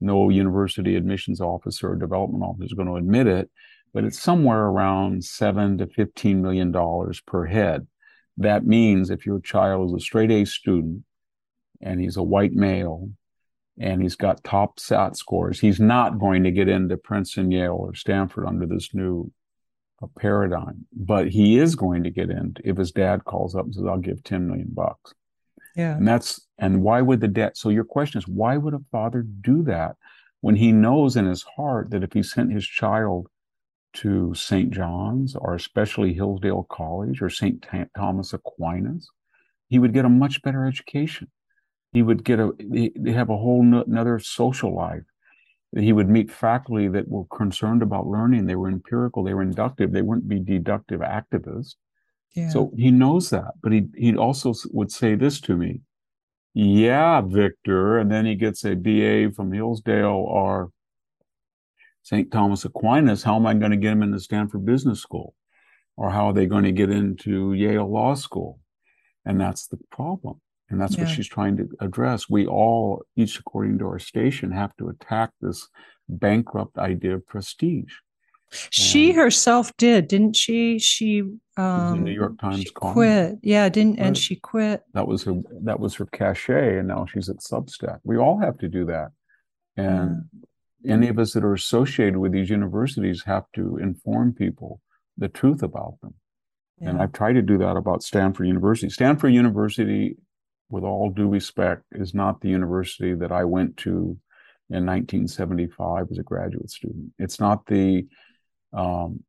[0.00, 3.50] No university admissions officer or development officer is going to admit it
[3.92, 7.86] but it's somewhere around 7 to 15 million dollars per head.
[8.36, 11.04] That means if your child is a straight A student
[11.80, 13.10] and he's a white male
[13.80, 17.94] and he's got top SAT scores, he's not going to get into Princeton, Yale, or
[17.94, 19.30] Stanford under this new
[20.02, 20.86] uh, paradigm.
[20.92, 23.98] But he is going to get in if his dad calls up and says, I'll
[23.98, 25.14] give 10 million bucks.
[25.76, 25.96] Yeah.
[25.96, 29.22] And that's and why would the dad so your question is why would a father
[29.22, 29.94] do that
[30.40, 33.28] when he knows in his heart that if he sent his child
[33.94, 34.70] to St.
[34.70, 37.64] John's or especially Hillsdale College or St.
[37.96, 39.08] Thomas Aquinas,
[39.68, 41.30] he would get a much better education.
[41.92, 45.02] He would get a they have a whole another social life.
[45.76, 48.46] He would meet faculty that were concerned about learning.
[48.46, 49.22] They were empirical.
[49.22, 49.92] They were inductive.
[49.92, 51.74] They wouldn't be deductive activists.
[52.34, 52.48] Yeah.
[52.50, 55.80] So he knows that, but he he also would say this to me,
[56.54, 60.70] "Yeah, Victor," and then he gets a BA from Hillsdale or
[62.02, 62.30] St.
[62.30, 63.22] Thomas Aquinas.
[63.22, 65.34] How am I going to get him into Stanford Business School,
[65.96, 68.60] or how are they going to get into Yale Law School?
[69.24, 70.40] And that's the problem,
[70.70, 71.04] and that's Yeah.
[71.04, 72.28] what she's trying to address.
[72.28, 75.68] We all, each according to our station, have to attack this
[76.08, 77.92] bankrupt idea of prestige.
[78.70, 80.78] She And- herself did, didn't she?
[80.78, 81.22] She
[81.58, 83.38] um New York Times quit.
[83.42, 84.82] Yeah, didn't and she quit.
[84.94, 88.56] that was her that was her cachet and now she's at substack we all have
[88.58, 89.08] to do that
[89.76, 90.22] and
[90.86, 94.80] any of us that are associated with these universities have to inform people
[95.18, 96.14] the truth about them
[96.80, 100.16] and i've tried to do that about stanford university stanford university
[100.70, 104.18] with all due respect is not the university that i went to
[104.70, 107.10] in 1975 as a graduate student.
[107.18, 108.06] It's not the
[108.74, 109.24] um,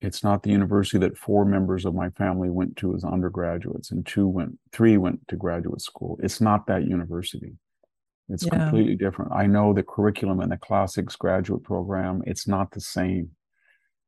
[0.00, 4.06] it's not the university that four members of my family went to as undergraduates and
[4.06, 6.20] two went three went to graduate school.
[6.22, 7.54] It's not that university.
[8.28, 8.50] It's Yeah.
[8.50, 9.32] completely different.
[9.32, 13.30] I know the curriculum in the classics graduate program it's not the same.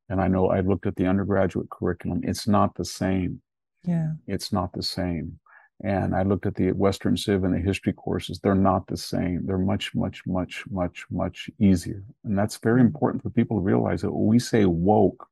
[0.08, 3.42] And i know i looked at the undergraduate curriculum it's not the same.
[3.82, 4.12] Yeah.
[4.28, 5.40] it's not the same
[5.84, 9.44] and i looked at the western civ and the history courses they're not the same
[9.44, 14.00] they're much much much much much easier and that's very important for people to realize
[14.02, 15.28] that when we say woke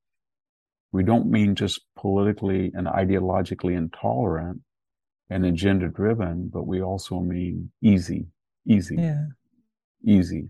[0.92, 4.61] we don't mean just politically and ideologically intolerant
[5.30, 8.26] and agenda driven but we also mean easy
[8.66, 9.26] easy Yeah.
[10.07, 10.49] easy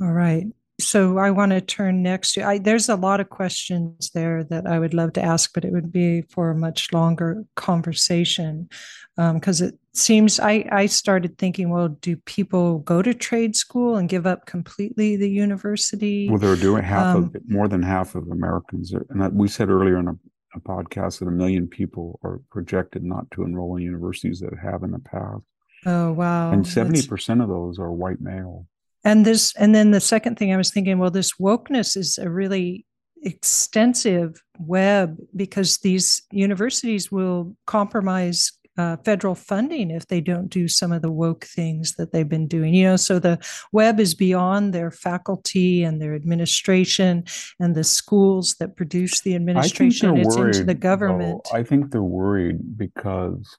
[0.00, 0.46] All right.
[0.80, 4.66] So I want to turn next to I there's a lot of questions there that
[4.66, 8.68] I would love to ask, but it would be for a much longer conversation.
[9.16, 14.08] because it seems I, I started thinking, well, do people go to trade school and
[14.08, 16.28] give up completely the university?
[16.28, 19.46] well they're doing half Um, of it more than half of americans are, and we
[19.48, 20.16] said earlier in a,
[20.56, 24.82] a podcast that a million people are projected not to enroll in universities that have
[24.82, 25.44] in the past
[25.86, 26.50] oh wow.
[26.50, 28.66] and 70% of those are white male
[29.04, 32.30] And this, and then the second thing I was thinking, well, this wokeness is a
[32.30, 32.86] really
[33.22, 40.90] extensive web because these universities will compromise uh, federal funding if they don't do some
[40.90, 42.74] of the woke things that they've been doing.
[42.74, 43.38] You know, so the
[43.72, 47.24] web is beyond their faculty and their administration
[47.60, 50.16] and the schools that produce the administration.
[50.16, 51.42] It's into the government.
[51.44, 51.50] though.
[51.50, 51.50] government.
[51.52, 53.56] I think they're worried because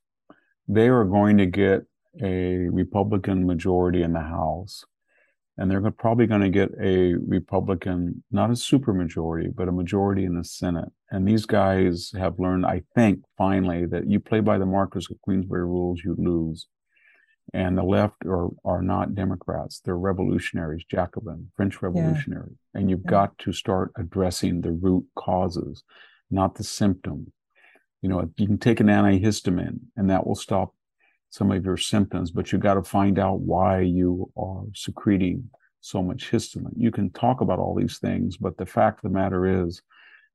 [0.68, 1.84] they are going to get
[2.22, 4.84] a Republican majority in the House,
[5.58, 10.38] and they're probably going to get a Republican, not a supermajority, but a majority in
[10.38, 10.90] the Senate.
[11.12, 15.22] And these guys have learned, I think, finally, that you play by the Marquis of
[15.22, 16.68] Queensberry rules, you lose.
[17.54, 19.80] And the left are, are not Democrats.
[19.80, 22.58] They're revolutionaries, Jacobin, French revolutionary.
[22.74, 23.12] And you've Yeah.
[23.12, 25.84] got to start addressing the root causes,
[26.30, 27.30] not the symptoms.
[28.02, 30.75] You know, you can take an antihistamine and that will stop
[31.36, 35.50] some of your symptoms, but you got to find out why you are secreting
[35.82, 36.72] so much histamine.
[36.78, 39.82] You can talk about all these things, but the fact of the matter is,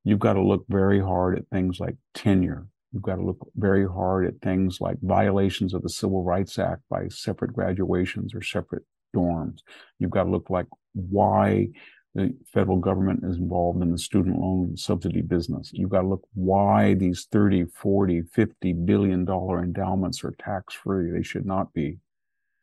[0.05, 2.67] you've got to look very hard at things like tenure.
[2.93, 6.83] You've got to look very hard at things like violations of the Civil Rights Act
[6.91, 8.83] by separate graduations or separate
[9.17, 9.61] dorms.
[9.99, 11.69] You've got to look like why
[12.15, 15.71] the federal government is involved in the student loan subsidy business.
[15.73, 21.11] You've got to look why these 30, 40, 50 billion dollar endowments are tax free.
[21.11, 21.99] They should not be.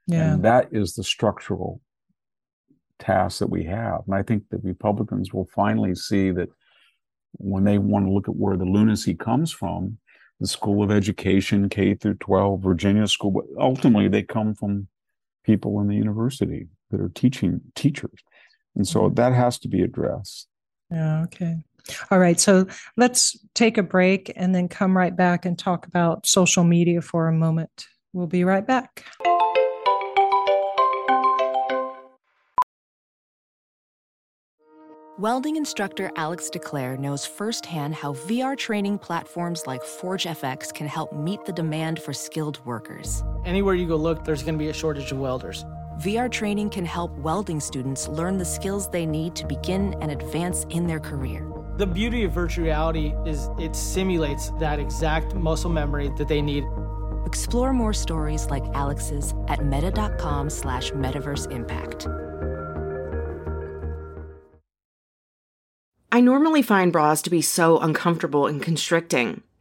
[0.05, 0.33] yeah.
[0.33, 1.81] And that is the structural
[2.99, 4.01] task that we have.
[4.05, 6.49] And I think the Republicans will finally see that
[7.33, 9.97] when they want to look at where the lunacy comes from,
[10.39, 14.87] the School of Education, K through 12, Virginia School, but ultimately they come from
[15.43, 18.19] people in the university that are teaching teachers.
[18.77, 19.15] And so mm-hmm.
[19.15, 20.47] that has to be addressed.
[20.89, 21.57] Yeah, okay.
[22.11, 22.39] All right.
[22.39, 27.01] So let's take a break and then come right back and talk about social media
[27.01, 27.87] for a moment.
[28.13, 29.05] We'll be right back.
[35.19, 41.43] Welding instructor Alex DeClaire knows firsthand how VR training platforms like ForgeFX can help meet
[41.45, 43.23] the demand for skilled workers.
[43.43, 45.65] Anywhere you go look, there's going to be a shortage of welders.
[46.01, 50.63] VR training can help welding students learn the skills they need to begin and advance
[50.69, 51.51] in their career.
[51.77, 56.65] The beauty of virtual reality is it simulates that exact muscle memory that they need.
[57.25, 62.07] Explore more stories like Alex's at meta.com slash metaverse impact.
[66.11, 69.41] I normally find bras to be so uncomfortable and constricting,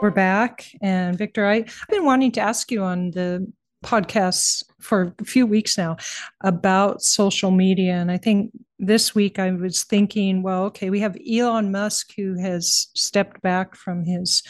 [0.00, 0.66] We're back.
[0.80, 3.46] And Victor, I, I've been wanting to ask you on the
[3.84, 5.98] podcasts for a few weeks now
[6.42, 7.94] about social media.
[7.94, 12.38] And I think this week I was thinking, well, okay, we have Elon Musk who
[12.40, 14.42] has stepped back from his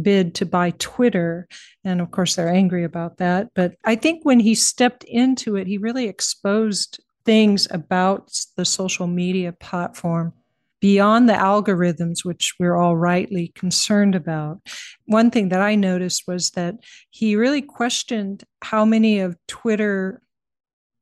[0.00, 1.48] bid to buy Twitter.
[1.84, 3.48] And of course, they're angry about that.
[3.54, 9.06] But I think when he stepped into it, he really exposed things about the social
[9.06, 10.34] media platform
[10.80, 14.60] beyond the algorithms, which we're all rightly concerned about.
[15.06, 16.76] One thing that I noticed was that
[17.10, 20.22] he really questioned how many of Twitter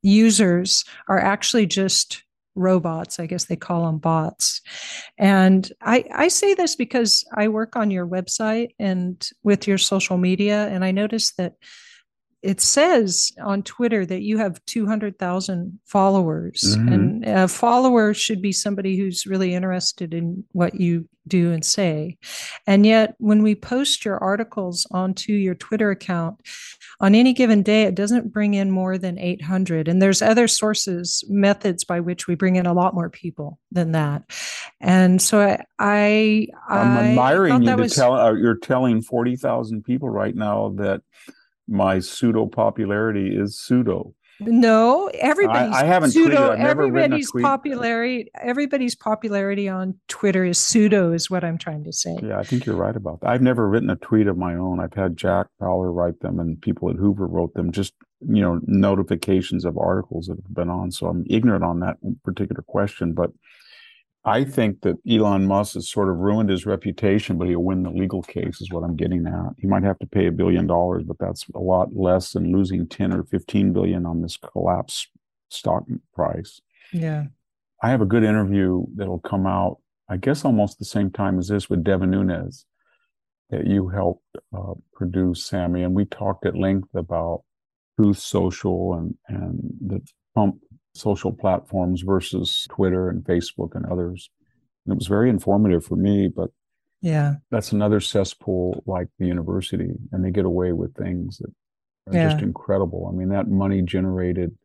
[0.03, 2.23] users are actually just
[2.55, 4.63] robots i guess they call them bots
[5.19, 10.17] and i i say this because i work on your website and with your social
[10.17, 11.53] media and i noticed that
[12.47, 16.93] it says on Twitter that you have 200,000 followers, mm-hmm.
[16.93, 22.17] and a follower should be somebody who's really interested in what you do and say.
[22.65, 26.41] And yet, when we post your articles onto your Twitter account,
[27.01, 29.89] on any given day, it doesn't bring in more than 800.
[29.89, 33.93] And there's other sources, methods by which we bring in a lot more people than
[33.93, 34.23] that.
[34.81, 38.15] And so I, I I'm admiring you to was, tell.
[38.15, 41.03] Uh, you're telling 40,000 people right now that
[41.69, 44.15] my pseudo popularity is pseudo.
[44.39, 46.51] No, everybody's I, I haven't pseudo.
[46.51, 46.59] Tweeted.
[46.59, 48.31] Everybody's popularity.
[48.39, 51.13] Everybody's popularity on Twitter is pseudo.
[51.13, 52.19] Is what I'm trying to say.
[52.23, 53.31] Yeah, I think you're right about that.
[53.31, 54.79] I've never written a tweet of my own.
[54.79, 57.73] I've had Jack Fowler write them, and people at Hoover wrote them.
[57.73, 60.91] Just you know, notifications of articles that have been on.
[60.91, 63.31] So I'm ignorant on that particular question, but
[64.27, 67.91] I think that Elon Musk has sort of ruined his reputation, but he'll win the
[67.91, 69.53] legal case, is what I'm getting at.
[69.57, 72.89] He might have to pay a billion dollars, but that's a lot less than losing
[72.89, 75.07] 10 or 15 billion on this collapse
[75.49, 76.61] stock price.
[76.93, 77.27] Yeah.
[77.85, 81.47] I have a good interview that'll come out, I guess, almost the same time as
[81.47, 82.67] this with Devin Nunes
[83.51, 85.85] that you helped uh, produce, Sami.
[85.85, 87.45] And we talked at length about
[87.97, 90.01] Truth Social and, and the
[90.35, 90.57] Trump
[90.97, 94.31] social platforms versus Twitter and Facebook and others.
[94.85, 96.51] And it was very informative for me, but
[97.03, 101.51] yeah, that's another cesspool like the university, and they get away with things that
[102.09, 102.29] are Yeah.
[102.29, 103.09] just incredible.
[103.11, 104.57] I mean, that money generated.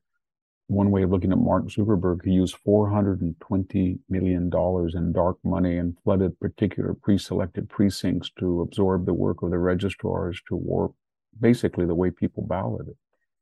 [0.67, 4.95] One way of looking at Mark Zuckerberg, he used four hundred and twenty million dollars
[4.95, 10.41] in dark money and flooded particular pre-selected precincts to absorb the work of the registrars
[10.47, 10.93] to warp
[11.39, 12.95] basically the way people balloted,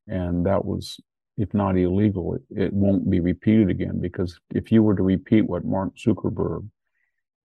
[0.07, 0.99] and that was
[1.39, 5.47] if not illegal, it, it won't be repeated again because if you were to repeat
[5.47, 6.69] what Mark Zuckerberg,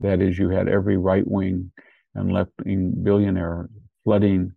[0.01, 1.71] that is, you had every right wing
[2.17, 3.71] and left wing billionaire
[4.03, 4.53] flooding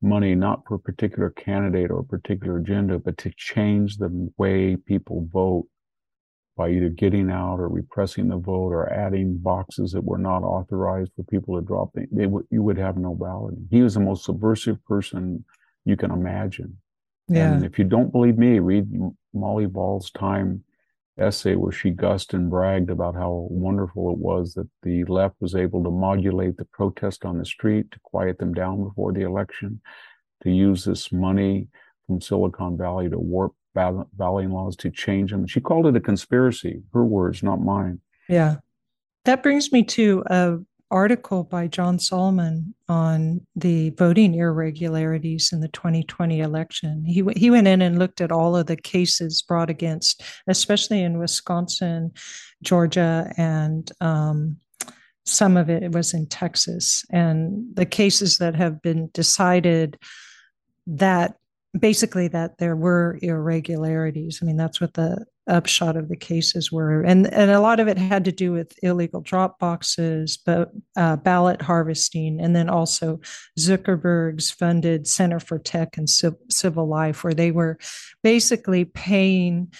[0.00, 4.76] money not for a particular candidate or a particular agenda, but to change the way
[4.76, 5.66] people vote
[6.56, 11.10] by either getting out or repressing the vote or adding boxes that were not authorized
[11.16, 11.90] for people to drop.
[11.92, 13.66] They, they would, you would have no balloting.
[13.70, 15.44] He was the most subversive person
[15.84, 16.78] you can imagine.
[17.28, 17.54] Yeah.
[17.54, 18.88] And if you don't believe me, read
[19.34, 20.62] Molly Ball's Time
[21.18, 25.54] essay where she gussed and bragged about how wonderful it was that the left was
[25.54, 29.80] able to modulate the protest on the street, to quiet them down before the election,
[30.42, 31.68] to use this money
[32.06, 35.46] from Silicon Valley to warp balloting laws to change them.
[35.46, 36.82] She called it a conspiracy.
[36.92, 38.00] Her words, not mine.
[38.28, 38.56] Yeah.
[39.24, 40.58] That brings me to a
[40.90, 47.04] article by John Solomon on the voting irregularities in the 2020 election.
[47.04, 51.18] He he went in and looked at all of the cases brought against, especially in
[51.18, 52.12] Wisconsin,
[52.62, 54.58] Georgia, and um,
[55.24, 59.98] some of it was in Texas, and the cases that have been decided
[60.86, 61.36] that
[61.78, 64.38] basically that there were irregularities.
[64.40, 67.88] I mean, that's what the upshot of the cases were, and and a lot of
[67.88, 73.20] it had to do with illegal drop boxes, but uh, ballot harvesting, and then also
[73.58, 77.78] Zuckerberg's funded Center for Tech and Civic Life, where they were
[78.22, 79.72] basically paying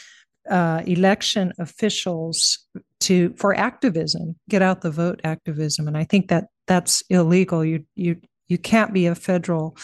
[0.51, 2.59] uh, election officials
[3.01, 7.65] to for activism, get out the vote activism, and I think that that's illegal.
[7.65, 8.17] You you
[8.49, 9.77] you can't be a federal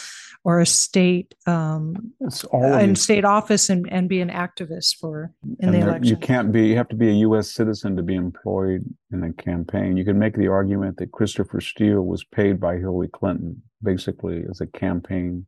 [0.45, 5.73] or a state um, in state office and, and be an activist for in and
[5.73, 6.07] the there, election.
[6.07, 6.67] You can't be.
[6.67, 7.49] You have to be a U.S.
[7.51, 9.95] citizen to be employed in a campaign.
[9.95, 14.61] You can make the argument that Christopher Steele was paid by Hillary Clinton basically as
[14.61, 15.45] a campaign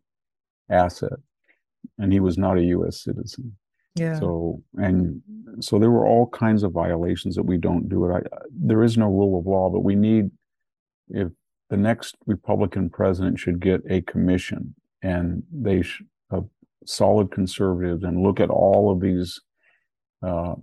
[0.70, 1.20] asset,
[1.97, 3.03] and he was not a U.S.
[3.03, 3.57] citizen.
[3.95, 4.20] Yeah.
[4.20, 5.22] So and
[5.59, 8.13] so there were all kinds of violations that we don't do it.
[8.13, 10.32] I, there is no rule of law, but we need
[11.09, 11.30] if
[11.70, 16.41] the next Republican president should get a commission and they should uh,
[16.86, 19.41] solid conservatives and look at all of these
[20.24, 20.55] uh,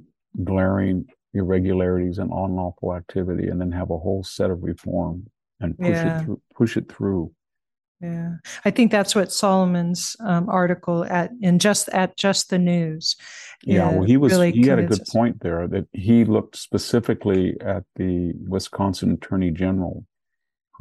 [0.44, 5.26] glaring irregularities and unlawful activity and then have a whole set of reform
[5.60, 6.20] and push yeah.
[6.20, 7.32] it through push it through.
[8.00, 8.32] Yeah.
[8.64, 13.16] I think that's what solomon's um, article at in just at just the news
[13.64, 17.56] yeah well he was really he had a good point there that he looked specifically
[17.60, 20.04] at the wisconsin attorney general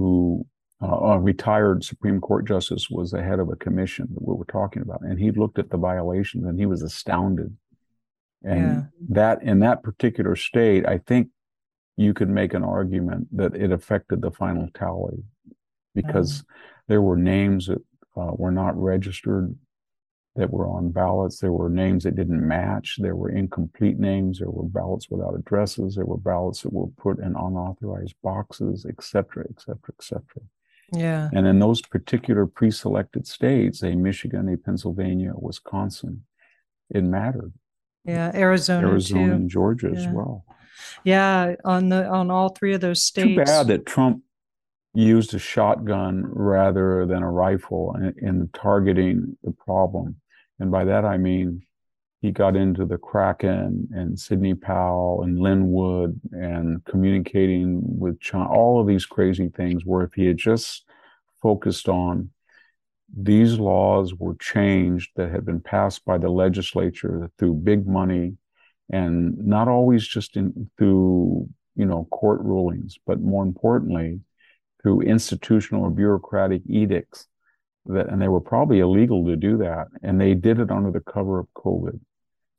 [0.01, 0.45] who
[0.81, 4.45] uh, a retired Supreme Court justice was the head of a commission that we were
[4.45, 7.55] talking about, and he looked at the violations and he was astounded.
[8.43, 8.81] And yeah.
[9.09, 11.27] that in that particular state, I think
[11.97, 15.23] you could make an argument that it affected the final tally
[15.93, 16.53] because oh.
[16.87, 17.83] there were names that
[18.17, 19.55] uh, were not registered
[20.35, 21.39] that were on ballots.
[21.39, 22.97] There were names that didn't match.
[22.99, 24.39] There were incomplete names.
[24.39, 25.95] There were ballots without addresses.
[25.95, 30.43] There were ballots that were put in unauthorized boxes, et cetera, et cetera, et cetera.
[30.93, 31.29] Yeah.
[31.33, 36.25] And in those particular pre-selected states, a Michigan, a Pennsylvania, Wisconsin,
[36.89, 37.53] it mattered.
[38.03, 39.33] Yeah, Arizona, Arizona too.
[39.33, 39.99] and Georgia yeah.
[39.99, 40.45] as well.
[41.03, 43.27] Yeah, on the on all three of those states.
[43.27, 44.23] Too bad that Trump
[44.93, 50.17] used a shotgun rather than a rifle in, in targeting the problem.
[50.59, 51.61] And by that I mean
[52.21, 58.47] he got into the Kraken and Sidney Powell and Lin Wood and communicating with China,
[58.49, 59.85] all of these crazy things.
[59.85, 60.85] Where if he had just
[61.41, 62.29] focused on
[63.15, 68.37] these laws were changed that had been passed by the legislature through big money
[68.89, 74.19] and not always just in, through you know court rulings, but more importantly
[74.81, 77.27] through institutional or bureaucratic edicts
[77.85, 80.99] that and they were probably illegal to do that and they did it under the
[80.99, 81.99] cover of covid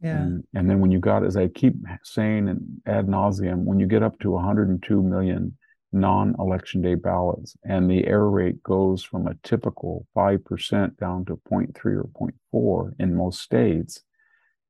[0.03, 0.21] yeah.
[0.21, 3.87] And, and then when you got, as I keep saying and ad nauseum, when you
[3.87, 5.57] get up to 102 million
[5.93, 11.77] non-election day ballots and the error rate goes from a typical 5% down to 0.3
[11.85, 14.03] or 0.4 in most states,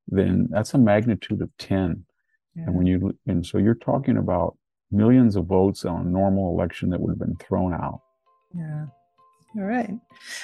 [0.07, 2.05] then that's a magnitude of 10.
[2.55, 2.65] Yeah.
[2.65, 4.59] And when you, and so you're talking about
[4.93, 8.01] millions of votes on a normal election that would have been thrown out.
[8.55, 8.87] Yeah.
[9.57, 9.91] All right.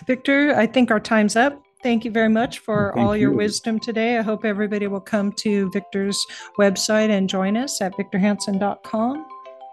[0.07, 1.63] Victor, I think our time's up.
[1.83, 3.37] Thank you very much for Thank all your you.
[3.37, 4.19] wisdom today.
[4.19, 6.19] I hope everybody will come to Victor's
[6.59, 9.27] website and join us at victorhanson.com.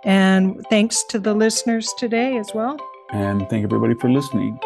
[0.04, 2.78] And thanks to the listeners today as well.
[3.12, 4.60] And thank everybody for listening.